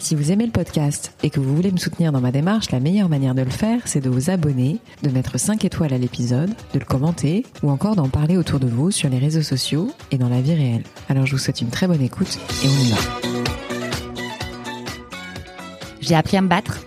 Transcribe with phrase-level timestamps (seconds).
[0.00, 2.80] Si vous aimez le podcast et que vous voulez me soutenir dans ma démarche, la
[2.80, 6.48] meilleure manière de le faire, c'est de vous abonner, de mettre 5 étoiles à l'épisode,
[6.72, 10.16] de le commenter ou encore d'en parler autour de vous sur les réseaux sociaux et
[10.16, 10.84] dans la vie réelle.
[11.10, 12.96] Alors je vous souhaite une très bonne écoute et on y va.
[16.00, 16.80] J'ai appris à me battre,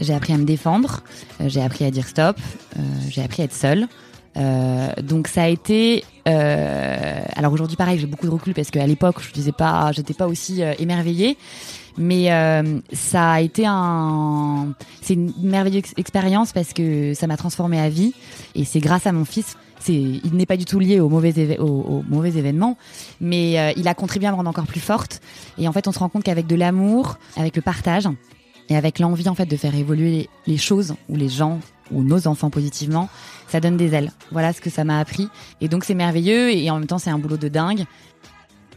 [0.00, 1.02] j'ai appris à me défendre,
[1.42, 2.38] euh, j'ai appris à dire stop,
[2.78, 3.88] euh, j'ai appris à être seule.
[4.38, 6.02] Euh, donc ça a été.
[6.24, 10.26] Alors aujourd'hui, pareil, j'ai beaucoup de recul parce qu'à l'époque, je disais pas, j'étais pas
[10.26, 11.36] aussi émerveillée.
[11.96, 17.80] Mais euh, ça a été un, c'est une merveilleuse expérience parce que ça m'a transformée
[17.80, 18.14] à vie
[18.54, 19.56] et c'est grâce à mon fils.
[19.78, 22.78] C'est, il n'est pas du tout lié aux mauvais, aux, mauvais événements,
[23.20, 25.20] mais euh, il a contribué à me rendre encore plus forte.
[25.58, 28.08] Et en fait, on se rend compte qu'avec de l'amour, avec le partage
[28.70, 32.26] et avec l'envie en fait de faire évoluer les choses ou les gens ou nos
[32.26, 33.10] enfants positivement,
[33.48, 34.10] ça donne des ailes.
[34.32, 35.28] Voilà ce que ça m'a appris.
[35.60, 37.84] Et donc c'est merveilleux et en même temps c'est un boulot de dingue.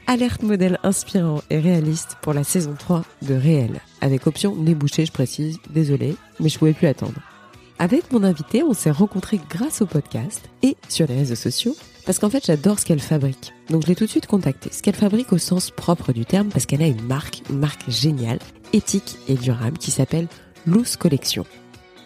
[0.09, 3.81] Alerte modèle inspirant et réaliste pour la saison 3 de Réel.
[3.99, 7.19] Avec option nez bouché, je précise, désolé, mais je pouvais plus attendre.
[7.77, 12.19] Avec mon invité, on s'est rencontrés grâce au podcast et sur les réseaux sociaux, parce
[12.19, 13.51] qu'en fait j'adore ce qu'elle fabrique.
[13.69, 14.69] Donc je l'ai tout de suite contactée.
[14.71, 17.89] Ce qu'elle fabrique au sens propre du terme, parce qu'elle a une marque, une marque
[17.89, 18.39] géniale,
[18.71, 20.29] éthique et durable, qui s'appelle
[20.65, 21.45] Loose Collection.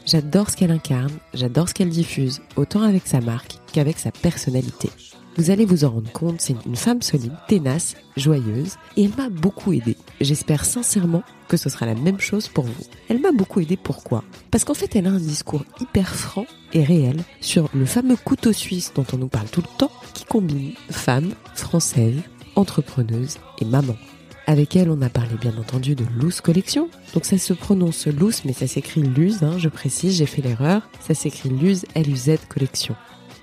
[0.07, 4.89] J'adore ce qu'elle incarne, j'adore ce qu'elle diffuse, autant avec sa marque qu'avec sa personnalité.
[5.37, 9.29] Vous allez vous en rendre compte, c'est une femme solide, ténace, joyeuse, et elle m'a
[9.29, 9.95] beaucoup aidé.
[10.19, 12.83] J'espère sincèrement que ce sera la même chose pour vous.
[13.07, 14.23] Elle m'a beaucoup aidé pourquoi?
[14.51, 18.51] Parce qu'en fait, elle a un discours hyper franc et réel sur le fameux couteau
[18.51, 22.19] suisse dont on nous parle tout le temps, qui combine femme, française,
[22.55, 23.95] entrepreneuse et maman.
[24.47, 26.89] Avec elle, on a parlé bien entendu de Loose Collection.
[27.13, 30.89] Donc ça se prononce Loose, mais ça s'écrit Luz, hein, je précise, j'ai fait l'erreur.
[30.99, 32.95] Ça s'écrit Luz, L-U-Z Collection.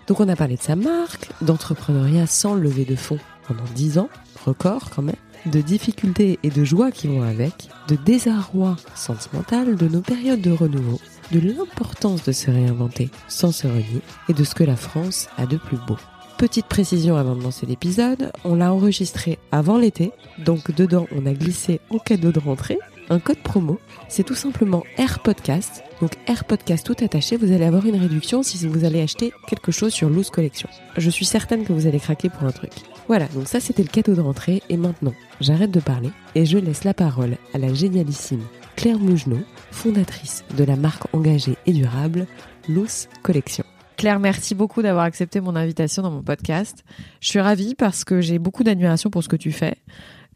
[0.08, 4.08] Donc on a parlé de sa marque, d'entrepreneuriat sans lever de fonds pendant 10 ans,
[4.44, 5.14] record quand même,
[5.44, 10.50] de difficultés et de joies qui vont avec, de désarroi sentimental, de nos périodes de
[10.50, 10.98] renouveau,
[11.30, 15.44] de l'importance de se réinventer sans se renier et de ce que la France a
[15.44, 15.96] de plus beau.
[16.38, 21.34] Petite précision avant de lancer l'épisode, on l'a enregistré avant l'été, donc dedans on a
[21.34, 22.78] glissé au cadeau de rentrée
[23.10, 23.78] un code promo.
[24.08, 25.82] C'est tout simplement Air Podcast.
[26.00, 29.72] Donc Air Podcast tout attaché, vous allez avoir une réduction si vous allez acheter quelque
[29.72, 30.68] chose sur Loose Collection.
[30.96, 32.72] Je suis certaine que vous allez craquer pour un truc.
[33.08, 36.58] Voilà, donc ça c'était le cadeau de rentrée et maintenant, j'arrête de parler et je
[36.58, 38.42] laisse la parole à la génialissime
[38.76, 39.40] Claire Mougenot,
[39.72, 42.26] fondatrice de la marque engagée et durable
[42.68, 43.64] Loose Collection.
[43.96, 46.84] Claire, merci beaucoup d'avoir accepté mon invitation dans mon podcast.
[47.20, 49.74] Je suis ravie parce que j'ai beaucoup d'admiration pour ce que tu fais,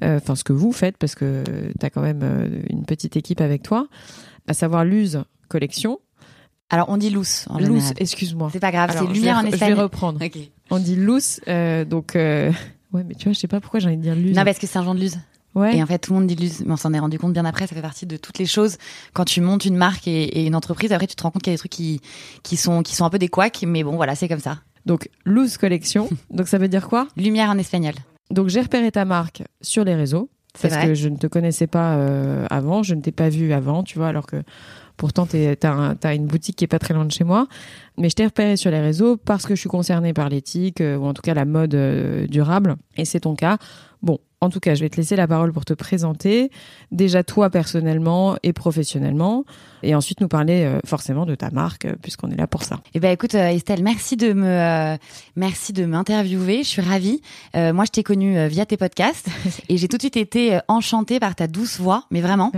[0.03, 1.45] enfin ce que vous faites, parce que
[1.79, 3.89] tu as quand même euh, une petite équipe avec toi,
[4.47, 5.99] à savoir Luz Collection.
[6.71, 7.45] Alors on dit loose.
[7.51, 8.49] En Luz, excuse-moi.
[8.53, 9.79] C'est pas grave, c'est lumière en Je vais espagnol.
[9.81, 10.19] reprendre.
[10.71, 12.17] On dit Luz, euh, donc...
[12.17, 12.51] euh,
[12.93, 14.37] Ouais, mais tu vois, je sais pas pourquoi j'ai envie de dire Luz.
[14.37, 15.17] Non, parce que c'est un genre de luz.
[15.55, 15.79] ouais.
[15.79, 17.47] Et en fait, tout le monde dit luz, mais on s'en est rendu compte bien
[17.47, 17.67] après.
[17.67, 18.77] Ça fait partie de toutes les choses.
[19.15, 21.53] Quand tu montes une marque et, et une entreprise, après, tu te rends compte qu'il
[21.53, 22.03] y a des trucs qui,
[22.43, 24.59] qui sont, qui sont un peu des couacs, mais bon, voilà, c'est comme ça.
[24.85, 26.11] Donc Luz Collection.
[26.31, 27.09] donc ça veut dire quoi?
[27.17, 27.95] Lumière en espagnol.
[28.33, 30.89] Donc j'ai repéré ta marque sur les réseaux parce vrai.
[30.89, 33.99] que je ne te connaissais pas euh, avant, je ne t'ai pas vu avant, tu
[33.99, 34.43] vois, alors que
[34.97, 37.47] pourtant tu as, une boutique qui est pas très loin de chez moi.
[37.97, 40.97] Mais je t'ai repéré sur les réseaux parce que je suis concernée par l'éthique euh,
[40.97, 43.59] ou en tout cas la mode euh, durable et c'est ton cas.
[44.03, 46.51] Bon, en tout cas, je vais te laisser la parole pour te présenter,
[46.91, 49.45] déjà toi personnellement et professionnellement,
[49.85, 52.81] et ensuite nous parler euh, forcément de ta marque euh, puisqu'on est là pour ça.
[52.95, 54.97] Eh ben écoute euh, Estelle, merci de me euh,
[55.37, 56.65] merci de m'interviewer.
[56.65, 57.21] Je suis ravie.
[57.55, 59.29] Euh, moi, je t'ai connue via tes podcasts
[59.69, 62.51] et j'ai tout de suite été enchantée par ta douce voix, mais vraiment.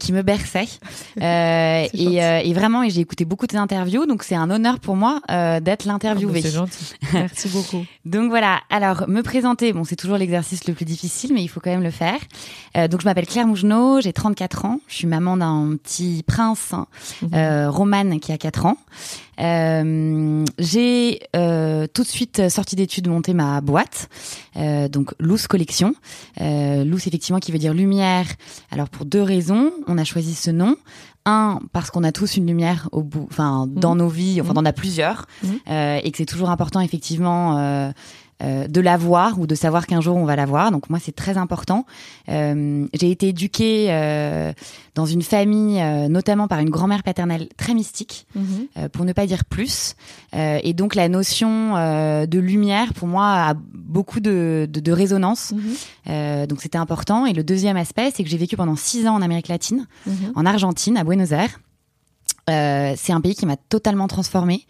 [0.00, 0.68] Qui me berçait
[1.20, 4.96] et, et vraiment et j'ai écouté beaucoup de tes interviews donc c'est un honneur pour
[4.96, 6.40] moi d'être l'interviewée.
[6.40, 6.94] C'est gentil.
[7.12, 7.84] Merci beaucoup.
[8.06, 11.60] Donc voilà, alors me présenter, bon c'est toujours l'exercice le plus difficile mais il faut
[11.60, 12.18] quand même le faire.
[12.76, 16.72] Euh, donc je m'appelle Claire Mougenot, j'ai 34 ans, je suis maman d'un petit prince,
[17.22, 17.30] Mhm.
[17.34, 18.76] euh, Roman qui a 4 ans.
[19.40, 24.08] Euh, j'ai tout de suite sorti d'études monté ma boîte,
[24.90, 25.94] donc Loose Collection.
[26.40, 28.26] Euh, Loose effectivement qui veut dire lumière.
[28.70, 30.76] Alors pour deux raisons, on a choisi ce nom.
[31.26, 34.56] Un, parce qu'on a tous une lumière au bout, enfin dans nos vies, enfin Mhm.
[34.56, 35.58] on en a plusieurs, Mhm.
[36.02, 37.92] et que c'est toujours important effectivement
[38.42, 40.70] euh, de l'avoir ou de savoir qu'un jour on va l'avoir.
[40.70, 41.86] Donc moi c'est très important.
[42.28, 44.52] Euh, j'ai été éduquée euh,
[44.94, 48.44] dans une famille, euh, notamment par une grand-mère paternelle très mystique, Mhm.
[48.78, 49.94] euh, pour ne pas dire plus.
[50.34, 54.92] Euh, et donc la notion euh, de lumière pour moi a beaucoup de, de, de
[54.92, 55.52] résonance.
[55.52, 55.60] Mhm.
[56.10, 57.26] Euh, donc c'était important.
[57.26, 60.32] Et le deuxième aspect, c'est que j'ai vécu pendant six ans en Amérique latine, Mhm.
[60.34, 61.58] en Argentine, à Buenos Aires.
[62.48, 64.66] Euh, c'est un pays qui m'a totalement transformée.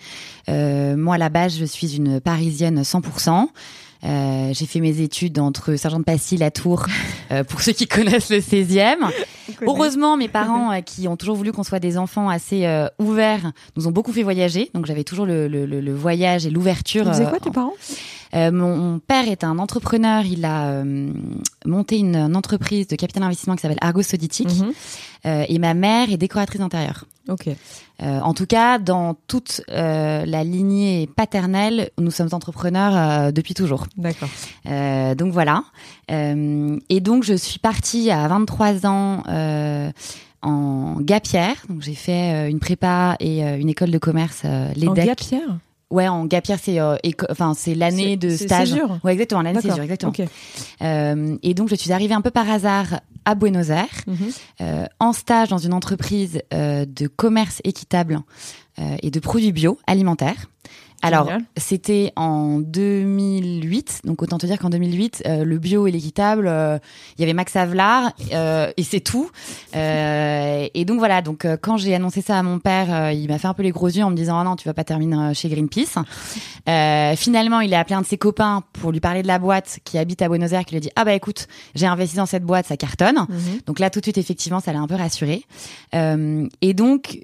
[0.48, 3.46] Euh, moi, à la base, je suis une Parisienne 100%.
[4.04, 6.86] Euh, j'ai fait mes études entre Sergent-de-Passy, La Tour,
[7.32, 8.96] euh, pour ceux qui connaissent le 16e.
[9.62, 13.50] Heureusement, mes parents, euh, qui ont toujours voulu qu'on soit des enfants assez euh, ouverts,
[13.76, 14.70] nous ont beaucoup fait voyager.
[14.72, 17.08] Donc j'avais toujours le, le, le- voyage et l'ouverture.
[17.08, 17.72] Euh, quoi tes parents?
[18.34, 20.24] Euh, mon, mon père est un entrepreneur.
[20.24, 21.12] Il a euh,
[21.66, 24.48] monté une, une entreprise de capital investissement qui s'appelle Argos Soditic.
[24.48, 24.72] Mhm.
[25.26, 27.04] Euh, et ma mère est décoratrice d'intérieur.
[27.28, 27.48] Ok.
[27.48, 33.54] Euh, en tout cas, dans toute euh, la lignée paternelle, nous sommes entrepreneurs euh, depuis
[33.54, 33.86] toujours.
[33.96, 34.28] D'accord.
[34.64, 35.64] Donc voilà.
[36.08, 39.22] Et donc je suis partie à 23 ans
[40.42, 41.56] en Gapière.
[41.68, 45.34] Donc j'ai fait une prépa et une école de commerce, euh, En l'EDEC.
[45.90, 46.96] Ouais, en Gapière, c'est euh,
[47.30, 48.68] enfin c'est l'année de c'est stage.
[48.68, 50.12] césure Ouais, exactement, l'année césure, exactement.
[50.16, 50.22] Ok.
[50.82, 54.16] Euh, et donc je suis arrivée un peu par hasard à Buenos Aires, Mhm.
[54.60, 58.20] euh, en stage dans une entreprise euh, de commerce équitable
[58.78, 60.46] euh, et de produits bio alimentaires.
[61.02, 66.48] Alors, c'était en 2008, donc autant te dire qu'en 2008, euh, le bio et l'équitable,
[66.48, 66.78] euh,
[67.16, 69.30] il y avait Max Havelaar euh, et c'est tout.
[69.74, 73.54] Et donc voilà, donc quand j'ai annoncé ça à mon père, il m'a fait un
[73.54, 75.98] peu les gros yeux en me disant ah non, tu vas pas terminer chez Greenpeace.
[77.16, 79.98] Finalement, il a appelé un de ses copains pour lui parler de la boîte qui
[79.98, 82.44] habite à Buenos Aires, qui lui a dit ah bah écoute, j'ai investi dans cette
[82.44, 83.26] boîte, ça cartonne.
[83.28, 83.60] Mhm.
[83.66, 85.44] Donc là, tout de suite, effectivement, ça l'a un peu rassuré.
[85.92, 87.20] Et donc,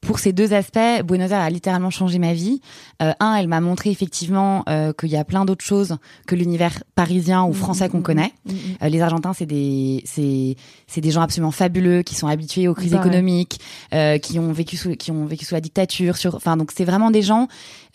[0.00, 2.62] pour ces deux aspects, Buenos Aires a littéralement changé ma vie.
[3.02, 6.82] Euh, un, elle m'a montré effectivement euh, qu'il y a plein d'autres choses que l'univers
[6.94, 8.02] parisien ou français qu'on Mhm.
[8.02, 8.32] connaît.
[8.82, 10.56] Euh, les Argentins, c'est des, c'est,
[10.86, 13.08] c'est des gens absolument fabuleux qui sont habitués aux crises Pareil.
[13.08, 13.60] économiques,
[13.92, 16.16] euh, qui ont vécu sous, qui ont vécu sous la dictature.
[16.16, 17.46] Sur, enfin, donc c'est vraiment des gens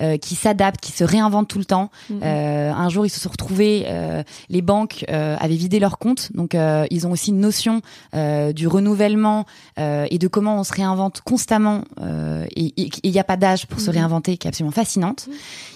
[0.01, 1.89] euh, qui s'adaptent, qui se réinventent tout le temps.
[2.11, 6.29] Euh, un jour, ils se sont retrouvés, euh, les banques euh, avaient vidé leurs comptes,
[6.35, 7.81] donc euh, ils ont aussi une notion
[8.13, 9.45] euh, du renouvellement
[9.79, 11.83] euh, et de comment on se réinvente constamment.
[12.01, 13.97] Euh, et il n'y a pas d'âge pour se Mhm.
[13.97, 15.27] réinventer, qui est absolument fascinante.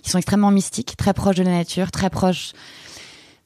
[0.06, 2.54] Ils sont extrêmement mystiques, très proches de la nature, très proches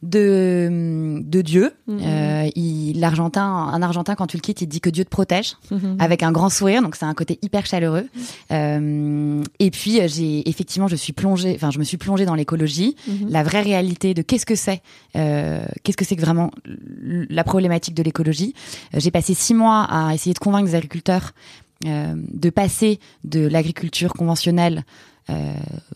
[0.02, 1.72] de, de Dieu.
[1.88, 2.00] Mhm.
[2.04, 2.50] Euh,
[2.96, 5.96] L'Argentin, un Argentin, quand tu le quittes, il te dit que Dieu te protège Mhm.
[6.00, 8.08] avec un grand sourire, donc c'est un côté hyper chaleureux.
[8.52, 12.36] Euh, et puis euh, j'ai effectivement, je suis plongée, enfin je me suis plongée dans
[12.36, 13.30] l'écologie, Mhm.
[13.30, 14.82] la vraie réalité de qu'est-ce que c'est,
[15.16, 18.54] euh, qu'est-ce que c'est que vraiment la problématique de l'écologie.
[18.94, 23.46] Euh, j'ai passé six mois à essayer de convaincre les agriculteurs euh, de passer de
[23.46, 24.84] l'agriculture conventionnelle
[25.30, 25.54] euh,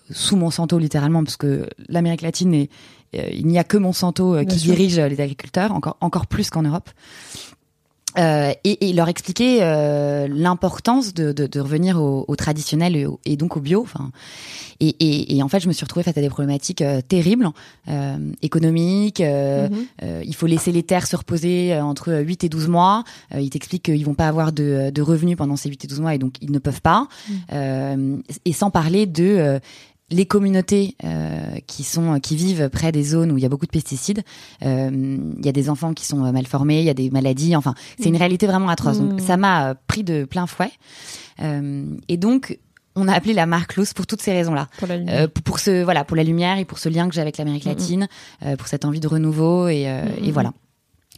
[0.09, 2.69] sous Monsanto littéralement, parce que l'Amérique latine est
[3.15, 6.63] euh, il n'y a que Monsanto euh, qui dirige les agriculteurs, encore encore plus qu'en
[6.63, 6.89] Europe.
[8.18, 13.06] Euh, et, et leur expliquer euh, l'importance de, de, de revenir au, au traditionnel et,
[13.06, 13.81] au- et donc au bio.
[13.81, 14.12] Enfin,
[14.80, 17.50] et, et, et en fait, je me suis retrouvée face à des problématiques euh, terribles,
[17.89, 19.21] euh, économiques.
[19.21, 19.86] euh, Mhm.
[20.04, 23.04] euh, il faut laisser les terres se reposer entre 8 et 12 mois.
[23.36, 26.00] Euh, ils t'expliquent qu'ils vont pas avoir de, de revenus pendant ces 8 et 12
[26.00, 27.07] mois et donc ils ne peuvent pas.
[27.54, 29.59] Euh, et sans parler de euh,
[30.09, 33.65] les communautés euh, qui sont qui vivent près des zones où il y a beaucoup
[33.65, 34.24] de pesticides.
[34.63, 34.89] Euh,
[35.38, 37.56] Il y a des enfants qui sont euh, mal formés, il y a des maladies.
[37.56, 39.00] Enfin, c'est une réalité vraiment atroce.
[39.00, 40.71] Donc ça m'a euh, pris de plein fouet.
[41.42, 42.57] Euh, et donc
[42.95, 44.69] on a appelé la marque Luz pour toutes ces raisons-là.
[44.80, 45.21] Pour la lumière.
[45.21, 47.66] Euh, pour, ce voilà pour la lumière et pour ce lien que j'ai avec l'Amérique
[47.66, 48.07] latine,
[48.44, 50.54] euh, pour cette envie de renouveau et, euh, et voilà.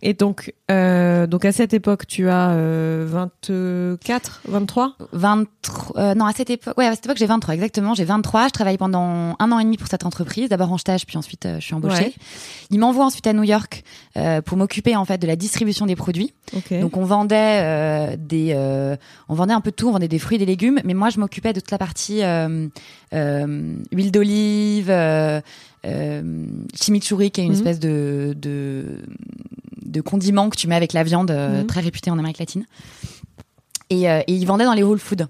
[0.02, 6.26] Et donc, euh, donc à cette époque, tu as euh, 24, 23 23 euh, non
[6.26, 7.94] à cette époque ouais à cette époque j'ai 23 exactement.
[7.94, 10.50] J'ai 23 je travaille pendant un an et demi pour cette entreprise.
[10.50, 12.04] D'abord en stage puis ensuite euh, je suis embauchée.
[12.04, 12.14] Ouais.
[12.72, 13.84] il m'envoie ensuite à New York
[14.18, 16.34] euh, pour m'occuper en fait de la distribution des produits.
[16.56, 16.80] Ok.
[16.80, 18.96] donc on vendait euh, des euh,
[19.28, 19.88] on vendait un peu de tout.
[19.90, 20.80] On vendait des fruits et des légumes.
[20.86, 22.68] Mais moi je m'occupais de toute la partie euh,
[23.14, 25.42] euh, huile d'olive euh,
[25.86, 26.46] euh,
[26.80, 27.56] chimichurri qui est une Mhm.
[27.58, 29.00] espèce de, de
[29.90, 31.68] de condiment que tu mets avec la viande euh, Mhm.
[31.68, 32.66] très réputé en Amérique latine
[33.90, 35.26] et, euh, et ils vendaient dans les Whole Foods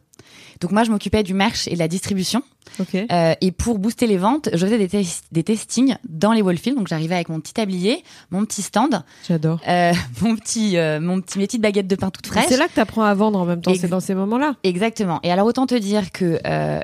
[0.62, 2.44] donc moi je m'occupais du merch et de la distribution
[2.82, 2.96] ok.
[3.10, 6.78] euh, et pour booster les ventes, je faisais des, tes- des testings dans les Wallfield.
[6.78, 9.62] Donc j'arrivais avec mon petit tablier, mon petit stand, J'adore.
[9.70, 12.48] euh, mon petit, euh, mon petit, mes petites baguettes de pain toutes fraîches.
[12.50, 13.74] C'est là que tu apprends à vendre en même temps.
[13.74, 14.56] C'est dans ces moments-là.
[14.64, 15.22] Exactement.
[15.24, 16.38] Et alors autant te dire que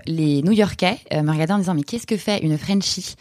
[0.07, 3.15] les New-Yorkais me regardaient en disant mais qu'est-ce que fait une Frenchie?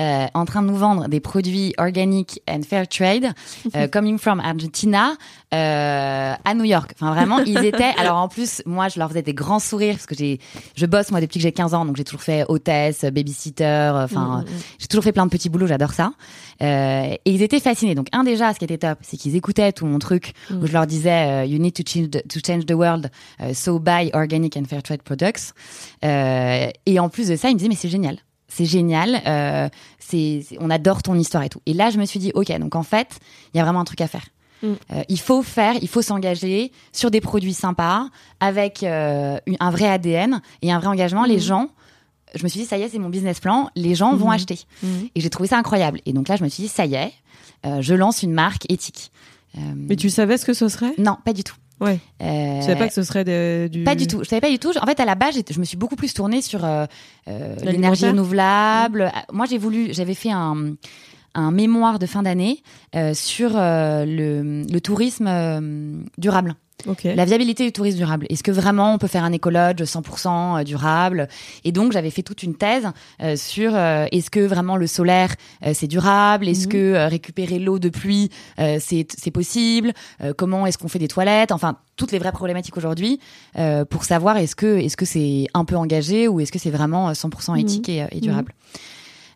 [0.00, 3.32] Euh, en train de nous vendre des produits organiques and fair trade
[3.76, 5.12] euh, coming from Argentina
[5.52, 6.92] euh, à New York.
[6.94, 7.92] Enfin vraiment ils étaient.
[7.98, 10.40] Alors en plus moi je leur faisais des grands sourires parce que j'ai
[10.74, 13.90] je bosse moi depuis que j'ai 15 ans donc j'ai toujours fait hôtesse, babysitter.
[13.94, 14.44] Enfin,
[14.78, 15.66] j'ai toujours fait plein de petits boulots.
[15.66, 16.12] J'adore ça.
[16.60, 17.94] Et ils étaient fascinés.
[17.94, 20.72] Donc un déjà, ce qui était top, c'est qu'ils écoutaient tout mon truc où je
[20.72, 23.10] leur disais, you need to change the, to change the world,
[23.52, 25.52] so buy organic and fair trade products.
[26.02, 28.16] et en plus de ça, ils me disaient mais c'est génial
[28.50, 31.62] c'est génial, euh, c'est, on adore ton histoire et tout.
[31.66, 33.18] Et là, je me suis dit, ok, donc en fait,
[33.54, 34.26] il y a vraiment un truc à faire.
[34.62, 34.66] Mm.
[34.92, 38.08] Euh, il faut faire, il faut s'engager sur des produits sympas,
[38.40, 41.24] avec euh, un vrai ADN et un vrai engagement.
[41.24, 41.40] Les mm.
[41.40, 41.68] gens,
[42.34, 44.34] je me suis dit, ça y est, c'est mon business plan, les gens vont mm.
[44.34, 44.58] acheter.
[45.14, 46.00] Et j'ai trouvé ça incroyable.
[46.04, 47.12] Et donc là, je me suis dit, ça y est,
[47.64, 49.12] je lance une marque éthique.
[49.54, 50.94] Mais tu savais ce que ce serait?
[50.98, 51.56] Non, pas du tout.
[51.80, 51.98] Ouais.
[52.22, 53.84] Euh, savais pas que ce serait du.
[53.84, 54.20] Pas du tout.
[54.22, 54.72] Je savais pas du tout.
[54.80, 56.86] En fait, à la base, je me suis beaucoup plus tournée sur euh,
[57.28, 59.10] euh l'énergie renouvelable.
[59.32, 60.74] Moi, j'ai voulu, j'avais fait un
[61.34, 62.62] un mémoire de fin d'année
[62.96, 66.02] euh, sur euh, le, le, tourisme euh,
[66.86, 67.16] durable.
[67.16, 68.26] La viabilité du tourisme durable.
[68.28, 71.28] Est-ce que vraiment on peut faire un écologe 100% durable?
[71.64, 72.88] Et donc j'avais fait toute une thèse
[73.36, 75.34] sur est-ce que vraiment le solaire
[75.72, 76.48] c'est durable?
[76.48, 76.72] Est-ce mhm.
[76.72, 79.92] que récupérer l'eau de pluie c'est possible?
[80.36, 81.52] Comment est-ce qu'on fait des toilettes?
[81.52, 83.20] Enfin toutes les vraies problématiques aujourd'hui
[83.90, 87.12] pour savoir est-ce que est-ce que c'est un peu engagé ou est-ce que c'est vraiment
[87.12, 88.52] 100% éthique et, et, durable.
[88.54, 88.80] Mhm.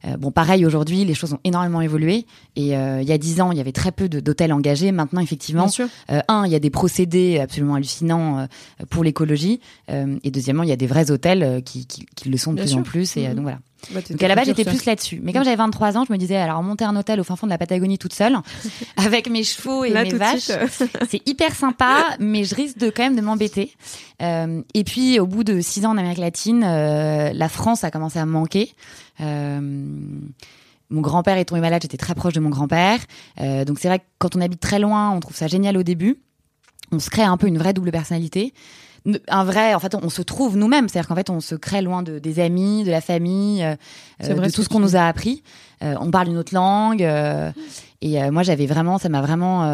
[0.06, 2.26] Euh, bon, pareil, aujourd'hui, les choses ont énormément évolué.
[2.56, 4.92] Et euh, il y a dix ans, il y avait très peu d'hôtels engagés.
[4.92, 5.68] Maintenant, effectivement,
[6.10, 8.46] euh, un, il y a des procédés absolument hallucinants
[8.90, 9.60] pour l'écologie.
[9.88, 12.82] et deuxièmement, il y a des vrais hôtels qui, qui, le sont de plus en
[12.82, 13.16] plus.
[13.16, 13.34] Et mmh.
[13.34, 13.58] donc voilà.
[13.90, 15.20] Bah, donc à la base, j'étais plus là-dessus.
[15.22, 17.46] Mais comme j'avais 23 ans, je me disais, alors monter un hôtel au fin fond
[17.46, 18.36] de la Patagonie toute seule,
[18.96, 20.50] avec mes chevaux et mes vaches,
[21.08, 23.74] c'est hyper sympa, mais je risque de quand même de m'embêter.
[24.22, 27.90] Euh, et puis, au bout de 6 ans en Amérique latine, euh, la France a
[27.90, 28.72] commencé à me manquer.
[29.20, 29.60] Euh,
[30.90, 33.00] mon grand-père est tombé malade, j'étais très proche de mon grand-père.
[33.40, 35.82] Euh, donc c'est vrai que quand on habite très loin, on trouve ça génial au
[35.82, 36.18] début.
[36.92, 38.54] On se crée un peu une vraie double personnalité
[39.28, 40.88] un vrai en fait on se trouve nous-mêmes.
[40.88, 44.50] C'est-à-dire qu'en fait on se crée loin de des amis de la famille euh, de
[44.50, 45.42] tout ce qu'on nous a appris.
[45.82, 47.50] Euh, on parle une autre langue euh,
[48.00, 49.70] et moi j'avais vraiment ça m'a vraiment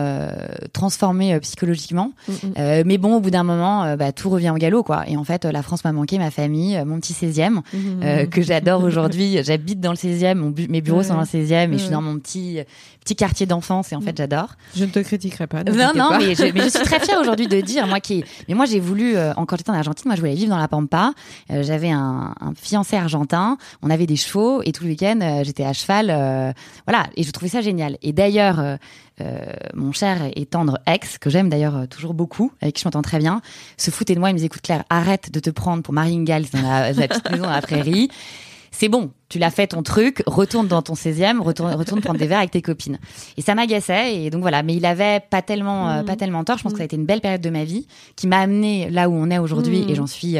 [0.72, 2.12] transformé psychologiquement.
[2.26, 2.82] Mm, mm.
[2.86, 5.04] mais bon au bout d'un moment bah, tout revient au galop quoi.
[5.08, 8.82] Et en fait la France m'a manqué ma famille mon petit 16e mm, que j'adore
[8.84, 9.38] aujourd'hui.
[9.42, 12.18] J'habite dans le 16e mes bureaux sont dans le 16e et je suis dans mon
[12.18, 12.60] petit
[13.00, 14.54] petit quartier d'enfance et en fait j'adore.
[14.76, 15.64] Je ne te critiquerai pas.
[15.64, 18.54] Non non Mais, je, mais je suis très fière aujourd'hui de dire moi qui mais
[18.54, 21.12] moi j'ai voulu en quand j'étais en Argentine moi je voulais vivre dans la pampa
[21.48, 25.72] j'avais un, un, fiancé argentin on avait des chevaux et tout le week-end j'étais à
[25.72, 26.52] cheval euh,
[26.86, 27.96] voilà, et je trouvais ça génial.
[28.02, 28.76] Et d'ailleurs, euh,
[29.20, 29.38] euh,
[29.74, 33.18] mon cher et tendre ex, que j'aime d'ailleurs toujours beaucoup, avec qui je m'entends très
[33.18, 33.42] bien,
[33.76, 34.30] se foutait de moi.
[34.30, 37.30] Il me disait, écoute Claire, arrête de te prendre pour Marie Ingalls dans la, petite
[37.30, 38.10] maison dans la prairie.
[38.80, 42.26] C'est bon, tu l'as fait ton truc, retourne dans ton 16e, retourne, retourne prendre des
[42.26, 42.98] verres avec tes copines.
[43.36, 44.62] Et ça m'agaçait, et donc voilà.
[44.62, 46.06] Mais il avait pas tellement, mhm.
[46.06, 46.56] pas tellement tort.
[46.56, 48.88] Je pense que ça a été une belle période de ma vie qui m'a amené
[48.88, 50.38] là où on est aujourd'hui, et j'en suis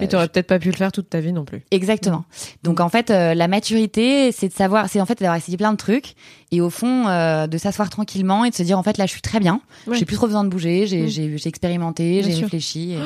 [0.00, 1.62] et tu peut-être pas pu le faire toute ta vie non plus.
[1.70, 2.24] Exactement.
[2.62, 5.72] Donc en fait, euh, la maturité, c'est de savoir, c'est en fait d'avoir essayé plein
[5.72, 6.14] de trucs
[6.52, 9.12] et au fond euh, de s'asseoir tranquillement et de se dire en fait là je
[9.12, 9.60] suis très bien,
[9.92, 12.96] j'ai plus trop besoin de bouger, j'ai expérimenté, j'ai réfléchi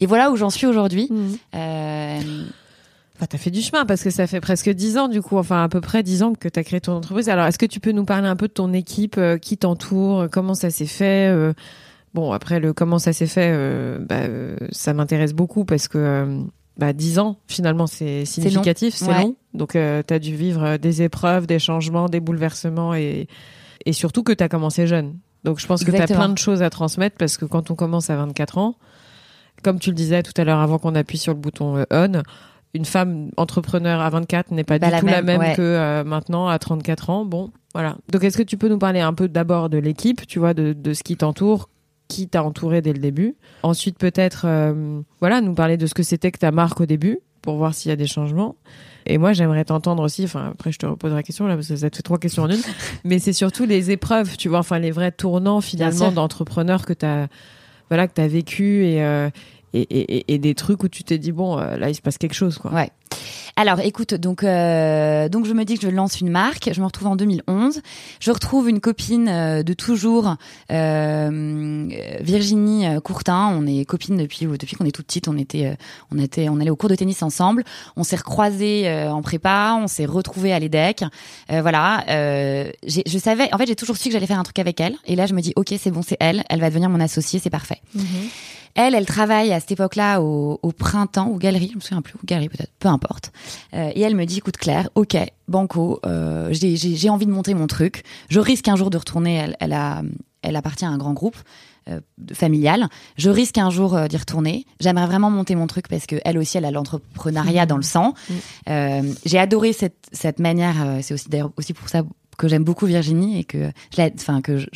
[0.00, 1.08] et, voilà où j'en suis aujourd'hui.
[1.10, 1.32] Mmh.
[1.54, 2.20] Euh...
[3.22, 5.62] Enfin, t'as fait du chemin parce que ça fait presque dix ans du coup, enfin
[5.62, 7.28] à peu près dix ans que t'as créé ton entreprise.
[7.28, 10.26] Alors est-ce que tu peux nous parler un peu de ton équipe, euh, qui t'entoure,
[10.30, 11.32] comment ça s'est fait
[12.14, 15.98] Bon, après, le comment ça s'est fait, euh, bah, euh, ça m'intéresse beaucoup parce que
[15.98, 16.42] euh,
[16.76, 19.34] bah, 10 ans, finalement, c'est significatif, c'est long.
[19.54, 23.28] Donc, euh, tu as dû vivre des épreuves, des changements, des bouleversements et,
[23.86, 25.16] et surtout que tu as commencé jeune.
[25.44, 27.74] Donc, je pense que tu as plein de choses à transmettre parce que quand on
[27.74, 28.76] commence à 24 ans,
[29.62, 32.22] comme tu le disais tout à l'heure avant qu'on appuie sur le bouton on,
[32.74, 37.10] une femme entrepreneur à 24 n'est pas, du tout la même que maintenant à 34
[37.10, 37.24] ans.
[37.24, 37.96] Bon, voilà.
[38.10, 40.72] Donc, est-ce que tu peux nous parler un peu d'abord de l'équipe, tu vois, de,
[40.72, 41.68] de ce qui t'entoure,
[42.08, 43.36] qui t'a entouré dès le début?
[43.62, 47.18] Ensuite, peut-être, euh, voilà, nous parler de ce que c'était que ta marque au début,
[47.40, 48.56] pour voir s'il y a des changements.
[49.06, 51.76] Et moi, j'aimerais t'entendre aussi, enfin, après, je te repose la question, là, parce que
[51.76, 52.60] ça te fait trois questions en une,
[53.04, 57.26] mais c'est surtout les épreuves, tu vois, enfin, les vrais tournants, finalement, d'entrepreneur que t'as,
[57.88, 59.30] voilà, que t'as vécu et, euh,
[59.74, 62.18] et, et, et, des trucs où tu t'es dit, bon, euh, là, il se passe
[62.18, 62.72] quelque chose, quoi.
[62.72, 62.90] Ouais.
[63.56, 66.70] Alors, écoute, donc euh, donc je me dis que je lance une marque.
[66.72, 67.80] Je me retrouve en 2011.
[68.18, 70.36] Je retrouve une copine euh, de toujours,
[70.70, 71.88] euh,
[72.20, 73.54] Virginie Courtin.
[73.54, 75.28] On est copines depuis depuis qu'on est toute petite.
[75.28, 75.76] On était
[76.10, 77.64] on était on allait au cours de tennis ensemble.
[77.96, 79.78] On s'est recroisés en prépa.
[79.78, 81.04] On s'est retrouvés à l'EDEC.
[81.50, 82.04] voilà.
[82.08, 83.52] je savais.
[83.52, 84.96] En fait, j'ai toujours su que j'allais faire un truc avec elle.
[85.04, 86.42] Et là, je me dis, ok, c'est bon, c'est elle.
[86.48, 87.38] Elle va devenir mon associée.
[87.38, 87.82] C'est parfait.
[87.94, 88.04] Mhm.
[88.74, 92.14] Elle, elle travaille à cette époque-là au, au, printemps, aux galeries, je me souviens plus,
[92.14, 93.01] aux galeries peut-être, peu importe.
[93.74, 95.16] Euh, et elle me dit, écoute Claire, ok,
[95.48, 98.02] banco, euh, j'ai envie de monter mon truc.
[98.28, 99.34] Je risque un jour de retourner.
[99.34, 100.02] Elle, elle, a,
[100.42, 101.36] elle appartient à un grand groupe.
[101.88, 102.00] euh,
[102.32, 102.88] familiale.
[103.16, 104.66] Je risque un jour d'y retourner.
[104.80, 108.14] J'aimerais vraiment monter mon truc parce que elle aussi, elle a l'entrepreneuriat dans le sang.
[108.68, 110.76] Euh, J'ai adoré cette, cette manière.
[111.02, 112.02] C'est aussi d'ailleurs aussi pour ça
[112.38, 114.66] que j'aime beaucoup Virginie et que je enfin que je,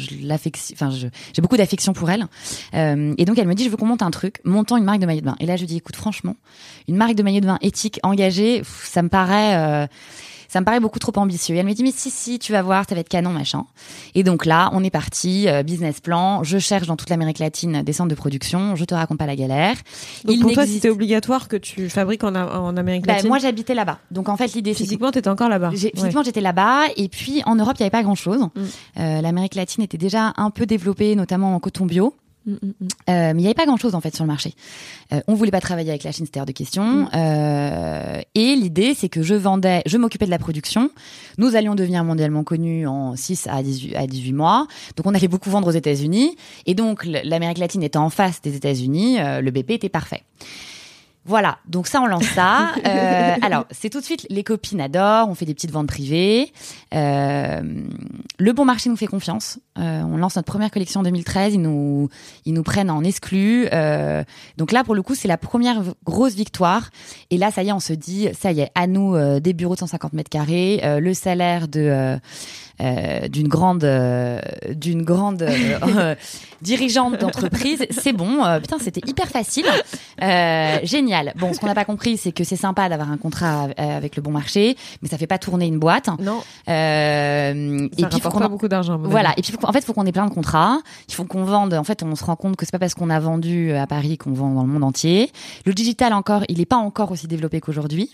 [0.72, 2.26] enfin j'ai beaucoup d'affection pour elle.
[2.74, 5.00] Euh, et donc elle me dit je veux qu'on monte un truc montons une marque
[5.00, 5.36] de maillot de bain.
[5.40, 6.36] Et là je dis écoute franchement
[6.88, 9.86] une marque de maillot de bain éthique engagée ça me paraît euh,
[10.48, 11.54] ça me paraît beaucoup trop ambitieux.
[11.56, 13.64] Et elle me dit mais si si, tu vas voir, ça va être canon machin.
[14.14, 16.42] Et donc là, on est parti, euh, business plan.
[16.42, 18.76] Je cherche dans toute l'Amérique latine des centres de production.
[18.76, 19.76] Je te raconte pas la galère.
[20.24, 23.38] Donc Il pour toi, c'était obligatoire que tu fabriques en, en Amérique Bah, latine moi
[23.38, 23.98] j'habitais là-bas.
[24.10, 25.70] Donc en fait l'idée Physiquement, t'étais encore là-bas.
[25.70, 25.76] Ouais.
[25.76, 26.84] Physiquement, j'étais là-bas.
[26.96, 28.40] Et puis, en Europe, il n'y avait pas grand-chose.
[28.40, 28.60] Mm.
[28.98, 32.14] Euh, L'Amérique latine était déjà un peu développée, notamment en coton bio.
[32.46, 32.52] Euh,
[33.08, 34.54] mais il n'y avait pas grand-chose, en fait, sur le marché.
[35.12, 36.84] Euh, on voulait pas travailler avec la Chine, c'était hors de question.
[36.84, 37.08] Mm.
[37.14, 40.90] Euh, et l'idée, c'est que je vendais, je m'occupais de la production.
[41.38, 44.66] Nous allions devenir mondialement connus en 6 à 18, à 18 mois.
[44.96, 46.36] Donc, on allait beaucoup vendre aux États-Unis.
[46.66, 50.22] Et donc, l'Amérique latine étant en face des États-Unis, euh, le BP était parfait.
[51.26, 52.72] Voilà, donc ça on lance ça.
[52.86, 56.52] Euh, alors c'est tout de suite les copines adorent, on fait des petites ventes privées.
[56.94, 57.60] Euh,
[58.38, 59.58] le bon marché nous fait confiance.
[59.78, 62.08] Euh, on lance notre première collection en 2013, ils nous
[62.44, 63.66] ils nous prennent en exclu.
[63.72, 64.22] Euh,
[64.56, 66.90] donc là pour le coup c'est la première grosse victoire.
[67.30, 69.52] Et là ça y est on se dit ça y est à nous euh, des
[69.52, 72.18] bureaux de 150 mètres carrés, euh, le salaire de
[72.80, 74.38] euh, d'une grande euh,
[74.74, 76.14] d'une grande euh,
[76.62, 77.86] dirigeante d'entreprise.
[77.90, 79.64] C'est bon, putain, c'était hyper facile,
[80.82, 81.32] génial.
[81.36, 84.22] Bon, ce qu'on n'a pas compris, c'est que c'est sympa d'avoir un contrat avec le
[84.22, 86.08] bon marché, mais ça fait pas tourner une boîte.
[86.18, 86.72] Non, ça
[87.52, 88.98] et puis faut pas beaucoup d'argent.
[88.98, 89.32] voilà.
[89.36, 90.78] Et puis, en fait, il faut qu'on ait plein de contrats.
[91.08, 91.74] Il faut qu'on vende.
[91.74, 94.18] En fait, on se rend compte que c'est pas parce qu'on a vendu à Paris
[94.18, 95.32] qu'on vend dans le monde entier.
[95.64, 98.10] Le digital encore, il n'est pas encore aussi développé qu'aujourd'hui.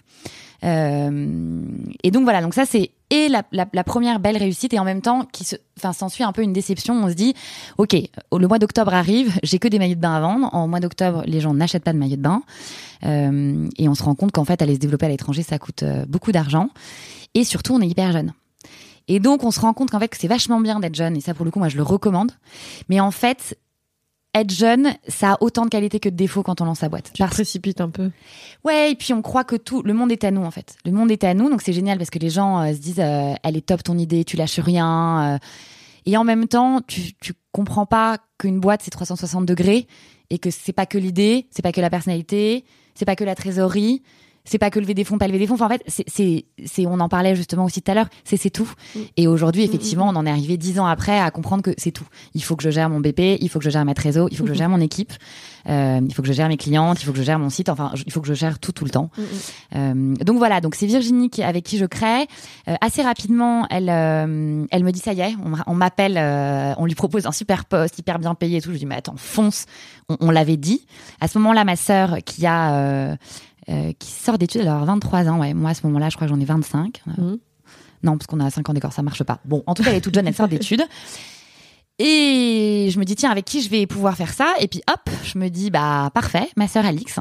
[0.64, 1.66] Euh,
[2.02, 2.40] et donc voilà.
[2.40, 5.44] Donc ça, c'est et la, première belle réussite et en même temps qui
[5.78, 6.94] enfin, s'ensuit un peu une déception.
[6.94, 7.34] On se dit,
[7.76, 7.94] ok,
[8.32, 10.48] le mois d'octobre arrive, j'ai que des maillots de bain à vendre.
[10.54, 12.42] En mois d'octobre, les gens n'achètent pas de maillots de bain.
[13.04, 15.82] Euh, et on se rend compte qu'en fait, aller se développer à l'étranger, ça coûte
[15.82, 16.70] euh, beaucoup d'argent.
[17.34, 18.32] Et surtout, on est hyper jeune.
[19.08, 21.14] Et donc, on se rend compte qu'en fait, c'est vachement bien d'être jeune.
[21.14, 22.32] Et ça, pour le coup, moi, je le recommande.
[22.88, 23.58] Mais en fait,
[24.34, 27.10] être jeune, ça a autant de qualités que de défauts quand on lance sa boîte.
[27.12, 28.10] Tu Parce- précipites un peu.
[28.64, 30.76] Ouais, et puis on croit que tout, le monde est à nous en fait.
[30.86, 33.00] Le monde est à nous, donc c'est génial parce que les gens euh, se disent,
[33.00, 35.34] euh, elle est top ton idée, tu lâches rien.
[35.34, 35.38] euh.
[36.06, 39.86] et en même temps, tu, tu comprends pas qu'une boîte c'est 360 degrés
[40.30, 42.64] et que c'est pas que l'idée, c'est pas que la personnalité,
[42.94, 44.02] c'est pas que la trésorerie,
[44.44, 45.54] c'est pas que lever des fonds, pas lever des fonds.
[45.54, 48.36] Enfin, en fait, c'est, c'est, c'est, on en parlait justement aussi tout à l'heure, c'est,
[48.36, 48.70] c'est tout.
[48.94, 48.98] Mm.
[49.16, 52.06] Et aujourd'hui, effectivement, on en est arrivé dix ans après à comprendre que c'est tout.
[52.34, 54.36] Il faut que je gère mon BP, il faut que je gère ma trésor, il
[54.36, 55.12] faut que je gère mon équipe,
[55.68, 57.68] euh, il faut que je gère mes clientes, il faut que je gère mon site.
[57.68, 59.10] Enfin, je- il faut que je gère tout tout le temps.
[59.76, 62.26] Euh, donc voilà, donc c'est Virginie qui, avec qui je crée.
[62.68, 66.18] Euh, assez rapidement, elle, elle me dit ça y est, on, m'a- on m'appelle,
[66.78, 68.68] on lui propose un super poste, hyper bien payé et tout.
[68.68, 69.66] Je lui dis mais attends, fonce,
[70.08, 70.86] on, on l'avait dit.
[71.20, 73.16] À ce moment-là, ma sœur qui a
[73.68, 75.54] euh, euh, qui sort d'études, elle a 23 ans, ouais.
[75.54, 77.02] Moi à ce moment-là, je crois que j'en ai 25.
[77.06, 77.38] Mhm.
[78.02, 79.38] Non, parce qu'on a 5 ans d'écart, ça marche pas.
[79.44, 80.82] Bon, en tout cas, elle est toute jeune, elle sort d'études.
[81.98, 84.54] Et je me dis, tiens, avec qui je vais pouvoir faire ça?
[84.58, 87.18] Et puis hop, je me dis, bah parfait, ma sœur Alix.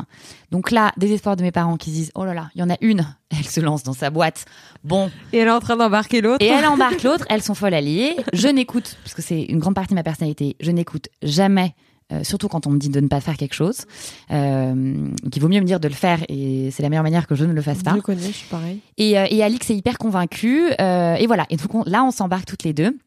[0.49, 2.69] Donc là, désespoir de mes parents qui se disent, oh là là, il y en
[2.69, 4.45] a une, elle se lance dans sa boîte.
[4.83, 6.43] Bon, Et elle est en train d'embarquer l'autre.
[6.43, 8.15] et elle embarque l'autre, elles sont folles alliées.
[8.33, 11.75] Je n'écoute, parce que c'est une grande partie de ma personnalité, je n'écoute jamais.
[12.11, 13.85] Euh, surtout quand on me dit de ne pas faire quelque chose,
[14.31, 17.27] euh, donc il vaut mieux me dire de le faire et c'est la meilleure manière
[17.27, 17.93] que je ne le fasse Je pas.
[17.93, 18.79] le connais, je suis pareil.
[18.97, 20.63] Et, euh, et Alix est hyper convaincue.
[20.79, 21.45] euh, et voilà.
[21.49, 22.97] Et donc on- là, on s'embarque toutes les deux.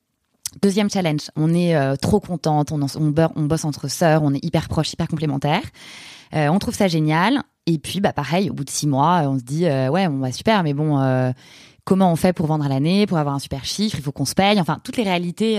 [0.62, 4.44] Deuxième challenge, on est trop contente, on, on, beurre- on bosse entre sœurs, on est
[4.44, 5.64] hyper proches, hyper complémentaires.
[6.32, 7.42] On trouve ça génial.
[7.66, 10.30] Et puis, bah pareil, au bout de six mois, on se dit, ouais, on va
[10.30, 11.32] super, mais bon,
[11.84, 13.96] comment on fait pour vendre à l'année, pour avoir un super chiffre?
[13.98, 14.60] Il faut qu'on se paye.
[14.60, 15.58] Enfin, toutes les réalités.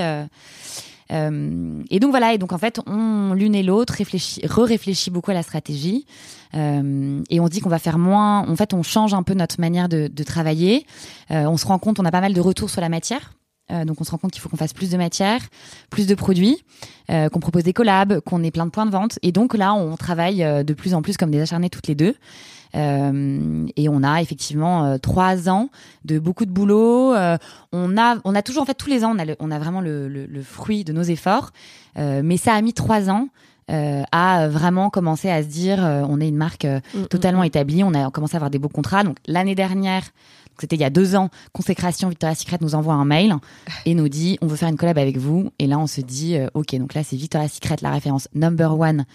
[1.12, 5.36] Euh, et donc voilà, et donc en fait, l'une et l'autre réfléchit, re-réfléchit beaucoup à
[5.36, 6.06] la stratégie,
[6.56, 8.48] Euh, et on dit qu'on va faire moins.
[8.48, 10.86] En fait, on change un peu notre manière de, de travailler.
[11.32, 13.34] Euh, on se rend compte, on a pas mal de retours sur la matière.
[13.88, 15.42] Donc on se rend compte qu'il faut qu'on fasse plus de matière,
[15.90, 16.64] plus de produits,
[17.10, 19.18] qu'on propose des collabs, qu'on ait plein de points de vente.
[19.24, 22.14] Et donc là, on travaille de plus en plus comme des acharnés toutes les deux.
[22.76, 25.70] Euh, et on a effectivement euh, trois ans
[26.04, 27.14] de beaucoup de boulot.
[27.14, 27.38] Euh,
[27.72, 29.60] on a, on a toujours en fait tous les ans, on a, le- on a
[29.60, 31.52] vraiment le, le- le fruit de nos efforts.
[31.98, 33.30] Mais ça a mis trois ans
[33.72, 37.44] euh, à vraiment commencer à se dire, euh, on est une marque euh, Mm, totalement
[37.44, 37.84] établie.
[37.84, 39.04] On a commencé à avoir des beaux contrats.
[39.04, 40.04] Donc l'année dernière,
[40.60, 43.36] c'était il y a deux ans, Consécration Victoria's Secret nous envoie un mail
[43.86, 45.50] et nous dit, on veut faire une collab avec vous.
[45.58, 49.06] Et là, on se dit, ok, donc là c'est Victoria's Secret, la référence number one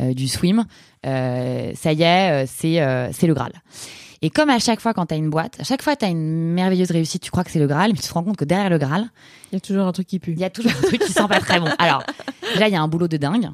[0.00, 0.64] du swim.
[1.06, 3.52] Euh, ça y est, euh, c'est euh, c'est le Graal.
[4.22, 6.08] Et comme à chaque fois quand tu as une boîte, à chaque fois tu as
[6.08, 8.44] une merveilleuse réussite, tu crois que c'est le Graal, mais tu te rends compte que
[8.44, 9.08] derrière le Graal,
[9.50, 10.32] il y a toujours un truc qui pue.
[10.32, 11.68] Il y a toujours un truc qui sent pas très bon.
[11.78, 12.04] Alors,
[12.58, 13.48] là, il y a un boulot de dingue.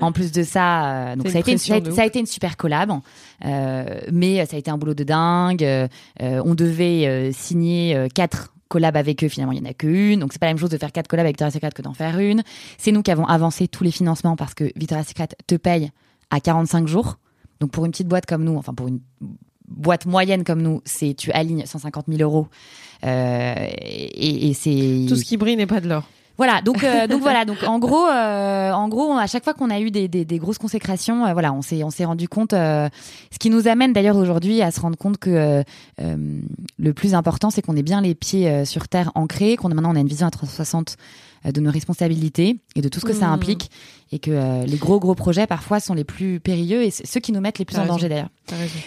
[0.00, 2.56] En plus de ça, euh, donc ça a, été une, ça, a, été une super
[2.56, 2.92] collab,
[3.44, 5.64] euh, mais ça a été un boulot de dingue.
[5.64, 5.88] Euh,
[6.20, 10.20] on devait euh, signer quatre collabs avec eux, finalement, il n'y en a qu'une.
[10.20, 11.94] Donc, c'est pas la même chose de faire quatre collabs avec Victoria's Secret que d'en
[11.94, 12.42] faire une.
[12.76, 15.90] C'est nous qui avons avancé tous les financements parce que Victoria's Secret te paye
[16.30, 17.18] à 45 jours.
[17.60, 19.00] Donc, pour une petite boîte comme nous, enfin, pour une
[19.66, 22.48] boîte moyenne comme nous, c'est tu alignes 150 000 euros
[23.04, 26.08] euh, et c'est tout ce qui brille n'est pas de l'or.
[26.38, 29.70] Voilà, donc euh, donc voilà, donc en gros, euh, en gros, à chaque fois qu'on
[29.70, 32.52] a eu des, des, des grosses consécrations, euh, voilà, on s'est on s'est rendu compte,
[32.52, 32.88] euh,
[33.32, 35.64] ce qui nous amène d'ailleurs aujourd'hui à se rendre compte que
[35.98, 39.96] le plus important, c'est qu'on ait bien les pieds sur terre ancrés, qu'on maintenant on
[39.96, 40.96] a une vision à 360
[41.44, 43.32] de nos responsabilités et de tout ce que ça mmh.
[43.32, 43.70] implique
[44.12, 47.40] et que les gros gros projets parfois sont les plus périlleux et ceux qui nous
[47.40, 48.30] mettent les plus en danger d'ailleurs.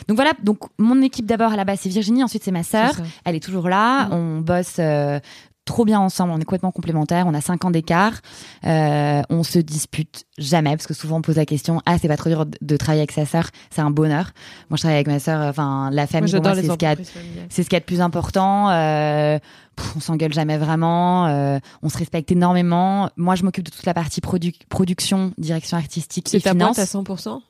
[0.08, 2.94] Donc voilà, donc mon équipe d'abord à la base c'est Virginie, ensuite c'est ma sœur,
[3.26, 4.14] elle est toujours là, mmh.
[4.14, 4.80] on bosse
[5.66, 8.22] trop bien ensemble, on est complètement complémentaires, on a cinq ans d'écart,
[8.66, 12.18] euh, on se dispute jamais parce que souvent on pose la question ah c'est pas
[12.18, 14.32] trop dur de travailler avec sa sœur, c'est un bonheur.
[14.70, 16.96] Moi je travaille avec ma sœur, enfin la famille c'est ce qu'il y a,
[17.50, 18.70] c'est ce qu'il y a de plus important.
[18.70, 19.40] Euh,
[19.96, 23.10] on s'engueule jamais vraiment, euh, on se respecte énormément.
[23.16, 26.76] Moi je m'occupe de toute la partie production, direction artistique et finance.
[26.76, 27.42] C'est ta boîte à 100%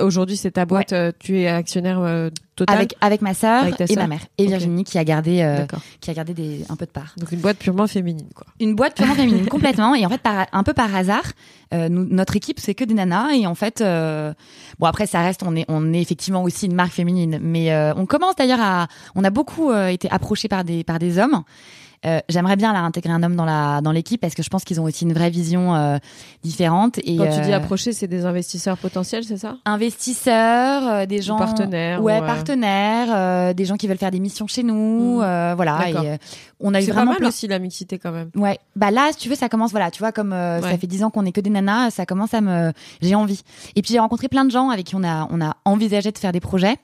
[0.00, 3.96] Aujourd'hui, c'est ta boîte, euh, tu es actionnaire euh, total avec avec ma sœur et
[3.96, 4.20] ma mère.
[4.38, 5.66] Et Virginie qui a gardé euh,
[6.00, 7.14] qui a gardé des un peu de part.
[7.18, 8.46] Donc une boîte purement féminine quoi.
[8.60, 9.94] Une boîte purement féminine complètement.
[9.94, 11.32] Et en fait par un peu par hasard,
[11.72, 13.32] nous, notre équipe c'est que des nanas.
[13.32, 16.92] Et en fait bon après ça reste on est on est effectivement aussi une marque
[16.92, 17.38] féminine.
[17.42, 21.42] Mais on commence d'ailleurs à on a beaucoup été approchés par des par des hommes
[22.04, 24.64] euh, j'aimerais bien là intégrer un homme dans la dans l'équipe parce que je pense
[24.64, 25.98] qu'ils ont aussi une vraie vision euh,
[26.42, 26.98] différente.
[26.98, 29.56] Et quand tu dis euh, approcher, c'est des investisseurs potentiels, c'est ça?
[29.64, 35.20] Investisseurs, des gens partenaires, ouais, partenaires, des gens qui veulent faire des missions chez nous,
[35.20, 35.54] mmh.
[35.54, 35.88] voilà.
[35.88, 36.18] Et,
[36.58, 38.30] on a eu vraiment pas mal aussi la mixité quand même.
[38.34, 41.02] Ouais, bah là, si tu veux, ça commence, voilà, tu vois, comme ça fait dix
[41.04, 43.42] ans qu'on est que des nanas, ça commence à me, j'ai envie.
[43.74, 46.18] Et puis j'ai rencontré plein de gens avec qui on a on a envisagé de
[46.18, 46.76] faire des projets.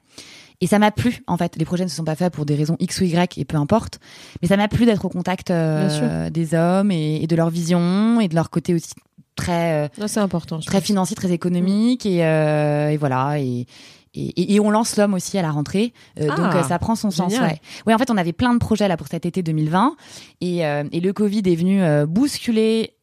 [0.62, 1.56] Et ça m'a plu, en fait.
[1.56, 3.56] Les projets ne se sont pas faits pour des raisons X ou Y et peu
[3.56, 3.98] importe.
[4.40, 8.28] Mais ça m'a plu d'être au contact euh, des hommes et, de leur vision et
[8.28, 8.92] de leur côté aussi
[9.34, 12.06] très, euh, c'est important, très financier, très économique.
[12.06, 13.40] Et, euh, et, voilà.
[13.40, 13.66] Et,
[14.14, 17.10] et, et, on lance l'homme aussi à la rentrée, euh, donc ah, ça prend son
[17.10, 17.32] sens.
[17.32, 17.60] Ouais.
[17.86, 19.96] ouais, en fait, on avait plein de projets là pour cet été 2020,
[20.42, 22.94] et, et le Covid est venu bousculer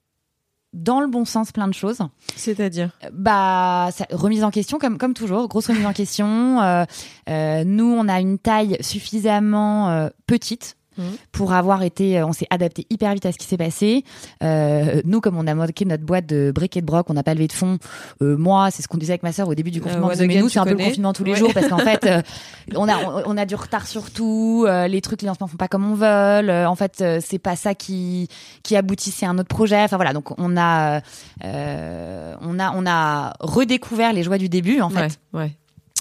[0.74, 2.00] dans le bon sens plein de choses.
[2.36, 2.92] C'est-à-dire?
[3.12, 6.62] Bah remise en question comme comme toujours, grosse remise en question.
[6.62, 6.86] Euh,
[7.30, 11.18] euh, nous on a une taille suffisamment euh, petite Mhm.
[11.32, 14.04] pour avoir été, euh, on s'est adapté hyper vite à ce qui s'est passé.
[14.44, 17.24] Euh, nous, comme on a moqué notre boîte de briques et de broc, on n'a
[17.24, 17.78] pas levé de fonds.
[18.22, 20.10] Euh, moi, c'est ce qu'on disait avec ma sœur au début du confinement.
[20.20, 22.08] mais nous, c'est un peu le confinement tous les jours parce qu'en fait,
[22.76, 24.68] on a on, a du retard sur tout.
[24.68, 26.66] les trucs, les lancements font pas comme on veut.
[26.68, 28.28] en fait, c'est pas ça qui
[28.64, 29.82] qui aboutissait à un autre projet.
[29.82, 31.02] Enfin voilà, donc on a
[31.42, 35.20] on a on a redécouvert les joies du début en fait.
[35.34, 35.52] Ouais.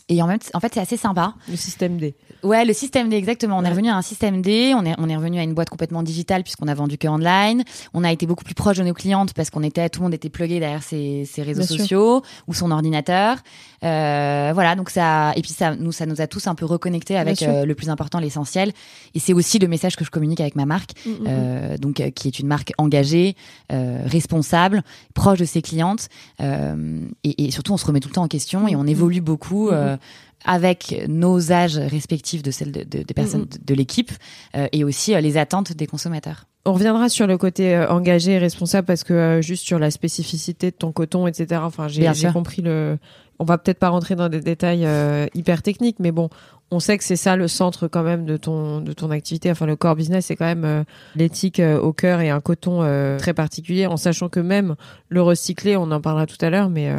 [0.08, 1.34] Et en, même, en fait, c'est assez sympa.
[1.48, 2.14] Le système D.
[2.42, 3.58] Ouais, le système D, exactement.
[3.58, 4.72] On est revenu à un système D.
[4.76, 7.64] On est, on est revenu à une boîte complètement digitale puisqu'on a vendu que online.
[7.94, 10.14] On a été beaucoup plus proche de nos clientes parce qu'on était, tout le monde
[10.14, 13.38] était plugué derrière ses, ses réseaux sociaux ou son ordinateur.
[13.84, 17.16] Euh, voilà, donc ça, et puis ça nous, ça nous a tous un peu reconnectés
[17.16, 18.72] avec euh, le plus important, l'essentiel.
[19.14, 21.24] Et c'est aussi le message que je communique avec ma marque, mm, mm, mm.
[21.28, 23.36] euh, donc euh, qui est une marque engagée,
[23.72, 24.82] euh, responsable,
[25.14, 26.08] proche de ses clientes.
[27.24, 29.70] Et, et, surtout, on se remet tout le temps en question et on évolue beaucoup
[30.44, 34.12] avec nos âges respectifs de celles de, de, de personnes de, de l'équipe
[34.56, 36.47] euh, et aussi euh, les attentes des consommateurs.
[36.64, 40.70] On reviendra sur le côté euh, engagé et responsable parce que juste sur la spécificité
[40.70, 41.60] de ton coton, etc.
[41.64, 42.98] Enfin, j'ai compris le.
[43.40, 44.86] On va peut-être pas rentrer dans des détails
[45.32, 46.28] hyper techniques, mais bon,
[46.70, 49.50] on sait que c'est ça le centre quand même de ton de ton activité.
[49.50, 50.84] Enfin, le core business, c'est quand même euh,
[51.16, 53.86] l'éthique euh, au cœur et un coton euh, très particulier.
[53.86, 54.76] En sachant que même
[55.08, 56.68] le recycler, on en parlera tout à l'heure.
[56.68, 56.92] Mais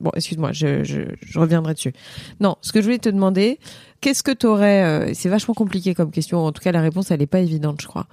[0.00, 1.94] bon, excuse-moi, je, je, je, reviendrai dessus.
[2.40, 3.58] Non, ce que je voulais te demander,
[4.00, 6.44] qu'est-ce que t'aurais C'est vachement compliqué comme question.
[6.44, 8.06] En tout cas, la réponse, elle est pas évidente, je crois.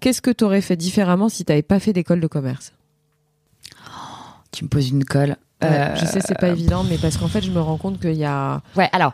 [0.00, 2.72] Qu'est-ce que t'aurais fait différemment si t'avais pas fait d'école de commerce?
[4.52, 5.36] Tu me poses une colle.
[5.62, 8.24] je sais, c'est pas évident, mais parce qu'en fait, je me rends compte qu'il y
[8.24, 8.62] a.
[8.76, 9.12] Ouais, alors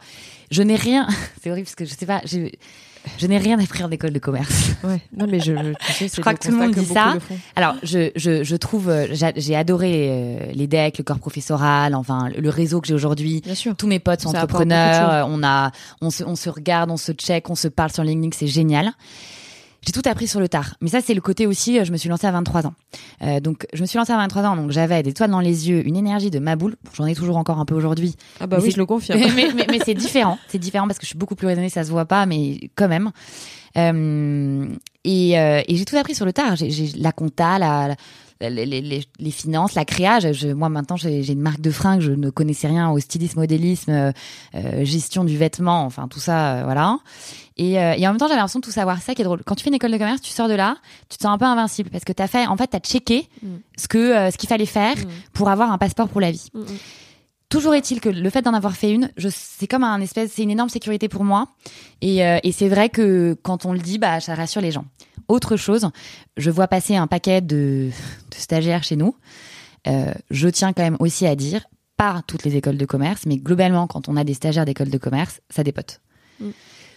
[0.53, 1.09] je n'ai rien.
[1.43, 2.21] C'est horrible parce que je sais pas.
[2.25, 4.73] Je, n'ai rien appris en école de commerce.
[4.85, 5.01] Ouais.
[5.17, 7.15] Non, mais je, tu sais, je crois que tout le monde dit ça.
[7.57, 12.29] Alors, je, je, je trouve, euh, j'ai adoré euh, les decks, le corps professoral, enfin,
[12.37, 13.41] le réseau que j'ai aujourd'hui.
[13.41, 13.75] Bien sûr.
[13.75, 15.27] Tous mes potes sont entrepreneurs.
[15.29, 18.37] On a, on se, on se regarde, on se check, on se parle sur LinkedIn,
[18.39, 18.93] c'est génial.
[19.85, 20.75] J'ai tout appris sur le tard.
[20.81, 22.75] Mais ça, c'est le côté aussi, euh, je me suis lancée à 23 ans.
[23.23, 25.69] Euh, donc, je me suis lancée à 23 ans, donc j'avais des toiles dans les
[25.69, 26.77] yeux, une énergie de ma boule.
[26.95, 28.15] J'en ai toujours encore un peu aujourd'hui.
[28.41, 29.21] Ah bah oui, je le confirme.
[29.37, 30.39] mais, mais, c'est différent.
[30.49, 32.89] C'est différent parce que je suis beaucoup plus raisonnée, ça se voit pas, mais quand
[32.89, 33.11] même.
[33.77, 34.67] Euh,
[35.05, 36.57] et, euh, et j'ai tout appris sur le tard.
[36.57, 37.97] J'ai la compta, la,
[38.51, 40.33] les, les, les, finances, la créage.
[40.33, 43.91] Je, moi maintenant j'ai une marque de fringues, je ne connaissais rien au stylisme, modélisme,
[43.91, 44.13] euh,
[44.55, 46.99] euh, gestion du vêtement, enfin tout ça, euh, voilà.
[47.59, 49.01] Et, et, en même temps j'avais l'impression de tout savoir.
[49.03, 49.43] Ça qui est drôle.
[49.45, 50.77] Quand tu fais une école de commerce, tu sors de là,
[51.11, 53.49] tu te sens un peu invincible parce que t'as fait, en fait t'as checké mm.
[53.77, 55.09] ce que ce qu'il fallait faire mm.
[55.35, 56.49] pour avoir un passeport pour la vie.
[56.55, 56.63] Mm,
[57.53, 60.51] Toujours est-il que le fait d'en avoir fait une, c'est comme un espèce, c'est une
[60.51, 61.49] énorme sécurité pour moi.
[62.01, 64.87] Et, et c'est vrai que quand on le dit, bah, ça rassure les gens.
[65.29, 65.91] Autre chose,
[66.37, 67.91] je vois passer un paquet de,
[68.31, 69.15] stagiaires chez nous.
[69.87, 71.65] Euh, je tiens quand même aussi à dire,
[71.97, 74.99] pas toutes les écoles de commerce, mais globalement, quand on a des stagiaires d'école de
[74.99, 76.01] commerce, ça dépote.
[76.43, 76.51] Mm.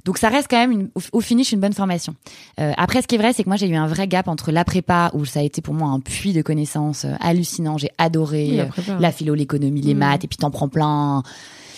[0.05, 2.15] Donc ça reste quand même au, finish une bonne formation.
[2.60, 4.51] Euh, après, ce qui est vrai, c'est que moi j'ai eu un vrai gap entre
[4.51, 7.79] la prépa où ça a été pour moi un puits de connaissances euh, hallucinant.
[7.79, 8.67] J'ai adoré
[8.99, 9.97] la, philo, l'économie, les mm.
[9.97, 11.23] maths, et puis t'en prends plein.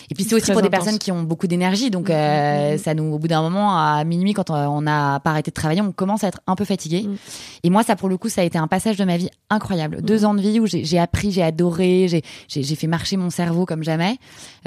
[0.09, 1.89] Et puis c'est aussi pour des personnes qui ont beaucoup d'énergie.
[1.89, 2.77] Donc mm, euh, mm, mm.
[2.77, 5.81] ça nous, au bout d'un moment, à minuit, quand on n'a pas arrêté de travailler,
[5.81, 7.07] on commence à être un peu fatigué.
[7.63, 10.01] Et moi, ça pour le coup, ça a été un passage de ma vie incroyable.
[10.01, 12.07] Deux ans de vie où j'ai appris, j'ai adoré,
[12.47, 14.17] j'ai fait marcher mon cerveau comme jamais.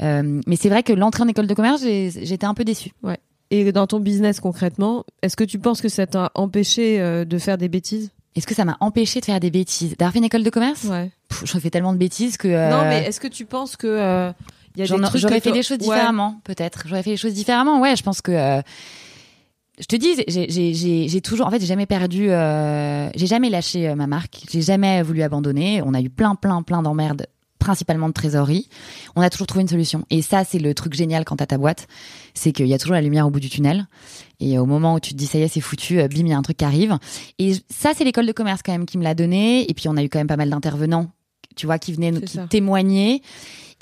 [0.01, 2.91] Euh, mais c'est vrai que l'entrée en école de commerce, j'étais un peu déçue.
[3.03, 3.17] Ouais.
[3.49, 7.37] Et dans ton business concrètement, est-ce que tu penses que ça t'a empêché euh, de
[7.37, 8.11] faire des bêtises?
[8.33, 9.97] Est-ce que ça m'a empêché de faire des bêtises?
[9.97, 10.85] D'avoir fait une école de commerce?
[10.85, 11.11] Ouais.
[11.43, 12.47] Je fais tellement de bêtises que.
[12.47, 14.31] Non, mais est-ce que tu penses que
[14.77, 16.83] J'aurais fait des choses différemment, peut-être.
[16.87, 17.81] J'aurais fait des choses différemment.
[17.81, 18.31] Ouais, je pense que.
[18.31, 18.61] Euh,
[19.79, 23.95] je te dis, j'ai toujours, en fait, j'ai jamais perdu, euh, j'ai jamais lâché euh,
[23.95, 25.81] ma marque, j'ai jamais voulu abandonner.
[25.83, 27.25] On a eu plein, plein, plein d'emmerdes,
[27.57, 28.69] principalement de trésorerie.
[29.15, 30.05] On a toujours trouvé une solution.
[30.11, 31.87] Et ça, c'est le truc génial quand t'as ta boîte,
[32.35, 33.87] c'est qu'il y a toujours la lumière au bout du tunnel.
[34.39, 36.33] Et au moment où tu te dis ça y est, c'est foutu, bim, il y
[36.33, 36.99] a un truc qui arrive.
[37.39, 39.67] Et ça, c'est l'école de commerce quand même qui me l'a donné.
[39.67, 41.09] Et puis on a eu quand même pas mal d'intervenants,
[41.55, 43.21] tu vois, qui venaient, qui témoignaient.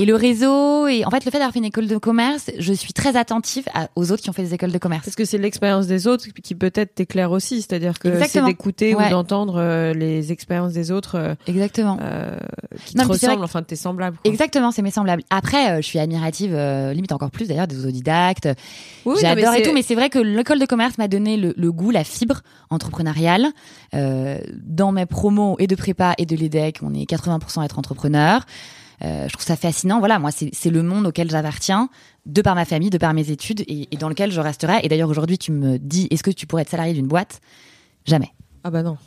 [0.02, 2.72] Et le réseau, et en fait, le fait d'avoir fait une école de commerce, je
[2.72, 3.66] suis très attentive
[3.98, 5.04] aux autres qui ont fait des écoles de commerce.
[5.04, 9.10] Parce que c'est l'expérience des autres qui peut-être t'éclaire aussi, c'est-à-dire que c'est d'écouter ou
[9.10, 11.16] d'entendre euh, les expériences des autres.
[11.16, 11.98] Euh, Exactement.
[12.02, 12.38] Euh,
[12.86, 14.18] qui te ressemblent, enfin, tes semblables.
[14.24, 15.24] Exactement, c'est mes semblables.
[15.30, 16.56] Après, je suis admirative,
[16.94, 18.48] limite encore plus d'ailleurs, des autodidactes.
[19.04, 21.72] Oui, J'adore et tout, mais c'est vrai que l'école de commerce m'a donné le, le,
[21.74, 23.48] goût, la fibre entrepreneuriale.
[23.92, 28.46] dans mes promos et de prépa et de l'EDEC, on est 80% à être entrepreneur.
[29.04, 30.00] Euh, je trouve ça fascinant.
[30.00, 31.90] Voilà, moi, c'est le monde auquel j'appartiens,
[32.26, 34.80] de par ma famille, de par mes études, et, et dans lequel je resterai.
[34.84, 37.42] Et d'ailleurs, aujourd'hui, tu me dis, est-ce que tu pourrais être salarié d'une boîte?
[38.06, 38.32] Jamais.
[38.64, 38.98] Ah bah non,